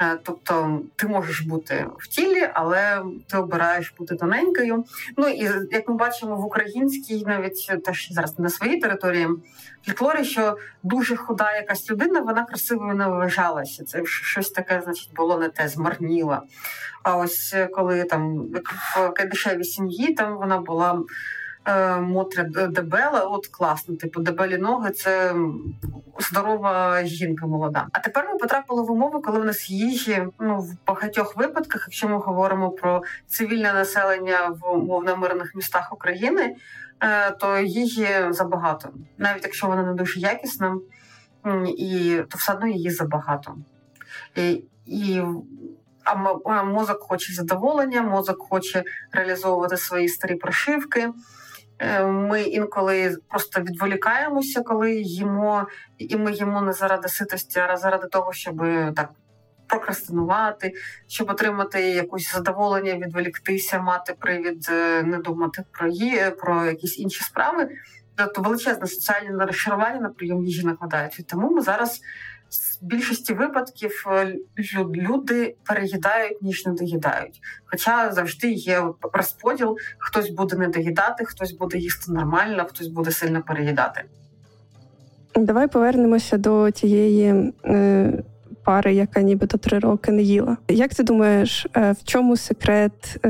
Е, 0.00 0.18
тобто 0.22 0.80
ти 0.96 1.06
можеш 1.06 1.40
бути 1.40 1.86
в 1.98 2.06
тілі, 2.06 2.48
але 2.54 3.02
ти 3.26 3.36
обираєш 3.36 3.94
бути 3.98 4.16
тоненькою. 4.16 4.84
Ну 5.16 5.28
і 5.28 5.50
як 5.70 5.88
ми 5.88 5.94
бачимо 5.94 6.36
в 6.36 6.44
українській, 6.44 7.24
навіть 7.26 7.82
теж 7.84 8.08
зараз 8.10 8.38
на 8.38 8.48
своїй 8.48 8.80
території 8.80 9.28
фольклорі, 9.86 10.24
що 10.24 10.56
дуже 10.82 11.16
худа 11.16 11.56
якась 11.56 11.90
людина, 11.90 12.20
вона 12.20 12.44
красивою 12.44 12.94
не 12.94 13.06
вважалася. 13.06 13.84
Це 13.84 14.04
щось 14.04 14.50
таке, 14.50 14.80
значить, 14.84 15.14
було 15.14 15.38
не 15.38 15.48
те, 15.48 15.68
змарніла. 15.68 16.42
А 17.02 17.16
ось 17.16 17.54
коли 17.72 18.04
там 18.04 18.38
в 18.96 19.10
кайдашевій 19.10 19.64
сім'ї 19.64 20.14
там 20.14 20.36
вона 20.36 20.58
була. 20.60 21.02
Е, 21.68 22.00
Мотря 22.00 22.44
дебела, 22.68 23.20
от 23.20 23.46
класно, 23.46 23.96
типу 23.96 24.20
дебелі 24.20 24.58
ноги 24.58 24.90
це 24.90 25.34
здорова 26.18 27.04
жінка 27.04 27.46
молода. 27.46 27.86
А 27.92 27.98
тепер 27.98 28.28
ми 28.32 28.38
потрапили 28.38 28.82
в 28.82 28.90
умови, 28.90 29.20
коли 29.20 29.40
в 29.40 29.44
нас 29.44 29.70
їжі 29.70 30.26
ну 30.40 30.60
в 30.60 30.86
багатьох 30.86 31.36
випадках, 31.36 31.84
якщо 31.86 32.08
ми 32.08 32.18
говоримо 32.18 32.70
про 32.70 33.02
цивільне 33.26 33.72
населення 33.72 34.48
в 34.48 34.72
умовно 34.72 35.16
мирних 35.16 35.54
містах 35.54 35.92
України, 35.92 36.42
е, 36.42 36.56
то 37.40 37.58
їжі 37.58 38.08
забагато, 38.30 38.88
навіть 39.18 39.44
якщо 39.44 39.66
вона 39.66 39.82
не 39.82 39.94
дуже 39.94 40.20
якісна, 40.20 40.78
і 41.78 42.22
то 42.30 42.38
все 42.38 42.52
одно 42.52 42.66
її 42.66 42.90
забагато. 42.90 43.56
І, 44.36 44.64
і 44.86 45.22
а 46.44 46.62
мозок 46.62 47.02
хоче 47.02 47.32
задоволення, 47.32 48.02
мозок 48.02 48.42
хоче 48.50 48.84
реалізовувати 49.12 49.76
свої 49.76 50.08
старі 50.08 50.34
прошивки. 50.34 51.10
Е, 51.78 52.04
ми 52.06 52.42
інколи 52.42 53.16
просто 53.28 53.60
відволікаємося, 53.60 54.62
коли 54.62 54.94
їмо, 54.94 55.66
і 55.98 56.16
ми 56.16 56.32
їмо 56.32 56.60
не 56.60 56.72
заради 56.72 57.08
ситості, 57.08 57.60
а 57.60 57.76
заради 57.76 58.06
того, 58.06 58.32
щоб 58.32 58.56
так 58.96 59.10
прокрастинувати, 59.68 60.72
щоб 61.06 61.30
отримати 61.30 61.80
якусь 61.80 62.32
задоволення, 62.32 62.94
відволіктися, 62.94 63.78
мати 63.78 64.14
привід, 64.18 64.68
е, 64.70 65.02
не 65.02 65.18
думати 65.18 65.64
про 65.72 65.88
її, 65.88 66.30
про 66.38 66.66
якісь 66.66 66.98
інші 66.98 67.24
справи. 67.24 67.68
Тобто 68.14 68.42
величезне 68.42 68.86
соціальне 68.86 69.46
розчарування 69.46 70.00
на 70.00 70.08
прийом 70.08 70.44
їжі 70.44 70.66
накладають. 70.66 71.24
Тому 71.26 71.50
ми 71.50 71.62
зараз 71.62 72.00
в 72.82 72.84
більшості 72.84 73.34
випадків 73.34 74.04
е, 74.12 74.36
люди 74.94 75.56
переїдають 75.64 76.42
ніж 76.42 76.66
не 76.66 76.72
доїдають. 76.72 77.40
Хоча 77.64 78.12
завжди 78.12 78.50
є 78.50 78.82
розподіл: 79.12 79.76
хтось 79.98 80.30
буде 80.30 80.56
не 80.56 80.68
доїдати, 80.68 81.24
хтось 81.24 81.52
буде 81.52 81.78
їсти 81.78 82.12
нормально, 82.12 82.66
хтось 82.68 82.88
буде 82.88 83.10
сильно 83.10 83.42
переїдати. 83.42 84.04
Давай 85.36 85.68
повернемося 85.68 86.36
до 86.36 86.70
тієї. 86.70 87.52
Е... 87.64 88.22
пари, 88.68 88.94
яка 88.94 89.22
нібито 89.22 89.58
три 89.58 89.78
роки 89.78 90.12
не 90.12 90.22
їла. 90.22 90.56
Як 90.68 90.94
ти 90.94 91.02
думаєш, 91.02 91.66
в 91.74 91.96
чому 92.04 92.36
секрет? 92.36 93.20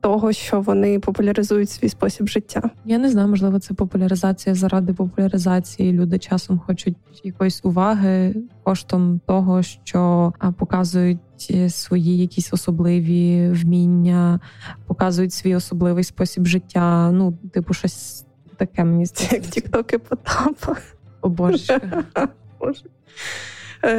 Того, 0.00 0.32
що 0.32 0.60
вони 0.60 0.98
популяризують 0.98 1.70
свій 1.70 1.88
спосіб 1.88 2.28
життя, 2.28 2.70
я 2.84 2.98
не 2.98 3.10
знаю, 3.10 3.28
можливо, 3.28 3.58
це 3.58 3.74
популяризація 3.74 4.54
заради 4.54 4.92
популяризації. 4.92 5.92
Люди 5.92 6.18
часом 6.18 6.58
хочуть 6.66 6.96
якоїсь 7.22 7.60
уваги 7.64 8.34
коштом 8.62 9.20
того, 9.26 9.62
що 9.62 10.32
показують 10.58 11.20
свої 11.68 12.18
якісь 12.18 12.52
особливі 12.52 13.48
вміння, 13.48 14.40
показують 14.86 15.32
свій 15.32 15.54
особливий 15.54 16.04
спосіб 16.04 16.46
життя. 16.46 17.10
Ну, 17.10 17.38
типу, 17.52 17.74
щось 17.74 18.24
таке 18.56 18.84
мені 18.84 19.06
здається. 19.06 19.36
Як 19.36 19.44
тіктоки 19.44 19.98
Потапа. 19.98 20.76
О 21.20 21.28
Боже. 21.28 21.80
Е, 22.16 22.74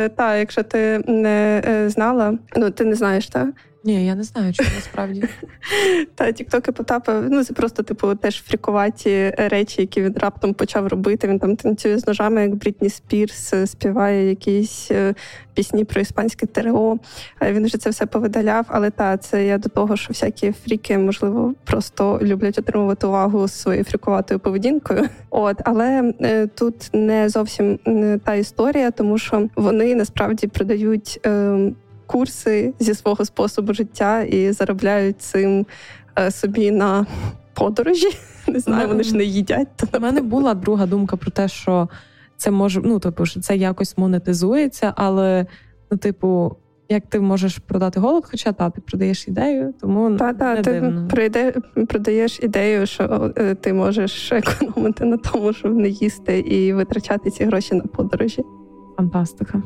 так, 0.09 0.39
якщо 0.39 0.63
ти 0.63 1.03
не 1.07 1.61
е, 1.65 1.89
знала, 1.89 2.37
ну 2.55 2.69
ти 2.71 2.85
не 2.85 2.95
знаєш, 2.95 3.27
так? 3.27 3.47
Ні, 3.85 4.05
я 4.05 4.15
не 4.15 4.23
знаю, 4.23 4.53
чому 4.53 4.69
насправді. 4.75 5.23
Та 6.15 6.31
тіктоки 6.31 6.71
Потапа, 6.71 7.21
ну 7.29 7.43
це 7.43 7.53
просто, 7.53 7.83
типу, 7.83 8.15
теж 8.15 8.43
фрікуваті 8.43 9.33
речі, 9.37 9.81
які 9.81 10.01
він 10.01 10.13
раптом 10.17 10.53
почав 10.53 10.87
робити. 10.87 11.27
Він 11.27 11.39
там 11.39 11.55
танцює 11.55 11.97
з 11.97 12.07
ножами, 12.07 12.41
як 12.41 12.55
Брітні 12.55 12.89
Спірс, 12.89 13.53
е, 13.53 13.67
співає 13.67 14.29
якісь 14.29 14.91
е, 14.91 15.15
пісні 15.53 15.85
про 15.85 16.01
іспанське 16.01 16.45
ТРО. 16.45 16.97
Він 17.41 17.65
вже 17.65 17.77
це 17.77 17.89
все 17.89 18.05
повидаляв. 18.05 18.65
Але 18.67 18.89
та 18.89 19.17
це 19.17 19.45
я 19.45 19.57
до 19.57 19.69
того, 19.69 19.97
що 19.97 20.09
всякі 20.09 20.51
фріки, 20.51 20.97
можливо, 20.97 21.53
просто 21.63 22.19
люблять 22.21 22.59
отримувати 22.59 23.07
увагу 23.07 23.47
своєю 23.47 23.83
фрікуватою 23.83 24.39
поведінкою. 24.39 25.09
От, 25.29 25.61
але 25.65 26.13
е, 26.21 26.47
тут 26.47 26.89
не 26.93 27.29
зовсім 27.29 27.79
та 28.23 28.33
історія, 28.33 28.91
тому 28.91 29.17
що 29.17 29.49
вони 29.55 29.95
насправді 29.95 30.47
продають. 30.47 31.19
Е, 31.25 31.71
курси 32.07 32.73
зі 32.79 32.93
свого 32.93 33.25
способу 33.25 33.73
життя 33.73 34.21
і 34.21 34.51
заробляють 34.51 35.21
цим 35.21 35.65
е, 36.19 36.31
собі 36.31 36.71
на 36.71 37.05
подорожі. 37.53 38.17
Не 38.47 38.59
знаю, 38.59 38.87
вони 38.87 39.03
ж 39.03 39.15
не 39.15 39.23
їдять. 39.23 39.67
У 39.97 39.99
мене 39.99 40.21
була 40.21 40.53
друга 40.53 40.85
думка 40.85 41.17
про 41.17 41.31
те, 41.31 41.47
що 41.47 41.89
це 42.37 42.51
може, 42.51 42.81
ну 42.83 42.99
типу, 42.99 43.25
що 43.25 43.39
це 43.39 43.57
якось 43.57 43.97
монетизується, 43.97 44.93
але 44.95 45.45
ну, 45.91 45.97
типу. 45.97 46.55
Як 46.89 47.07
ти 47.07 47.19
можеш 47.19 47.57
продати 47.57 47.99
голод, 47.99 48.23
хоча 48.31 48.51
та 48.51 48.69
ти 48.69 48.81
продаєш 48.81 49.27
ідею, 49.27 49.73
тому 49.81 50.17
та, 50.17 50.33
та, 50.33 50.55
не 50.55 50.61
ти 50.61 50.71
дивно. 50.71 51.07
Прийде, 51.07 51.53
продаєш 51.87 52.39
ідею, 52.43 52.85
що 52.85 53.33
е, 53.37 53.55
ти 53.55 53.73
можеш 53.73 54.31
економити 54.31 55.05
на 55.05 55.17
тому, 55.17 55.53
щоб 55.53 55.75
не 55.75 55.89
їсти 55.89 56.39
і 56.39 56.73
витрачати 56.73 57.29
ці 57.29 57.43
гроші 57.43 57.75
на 57.75 57.81
подорожі. 57.81 58.43
Фантастика. 58.97 59.63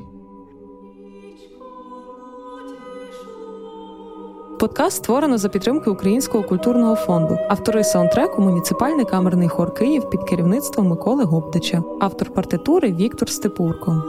Подкаст 4.60 4.97
створено 4.97 5.38
за 5.38 5.49
підтримки 5.49 5.89
Українського 5.89 6.43
культурного 6.43 6.95
фонду. 6.95 7.38
Автори 7.49 7.84
саундтреку 7.84 8.41
муніципальний 8.41 9.05
камерний 9.05 9.47
хор 9.47 9.74
Київ 9.74 10.10
під 10.10 10.24
керівництвом 10.24 10.88
Миколи 10.88 11.24
Гобдича, 11.24 11.84
автор 11.99 12.30
партитури 12.34 12.91
Віктор 12.91 13.30
Степурко. 13.30 14.03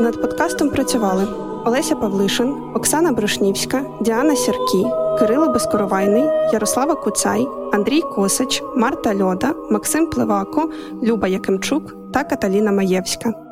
Над 0.00 0.20
подкастом 0.22 0.70
працювали 0.70 1.26
Олеся 1.64 1.96
Павлишин, 1.96 2.54
Оксана 2.74 3.12
Брошнівська, 3.12 3.84
Діана 4.00 4.36
Сіркі, 4.36 4.86
Кирило 5.18 5.48
Безкоровайний, 5.48 6.24
Ярослава 6.52 6.94
Куцай, 6.94 7.48
Андрій 7.72 8.00
Косач, 8.00 8.62
Марта 8.76 9.14
Льода, 9.14 9.54
Максим 9.70 10.06
Пливако, 10.06 10.70
Люба 11.02 11.28
Якимчук 11.28 11.94
та 12.12 12.24
Каталіна 12.24 12.72
Маєвська. 12.72 13.45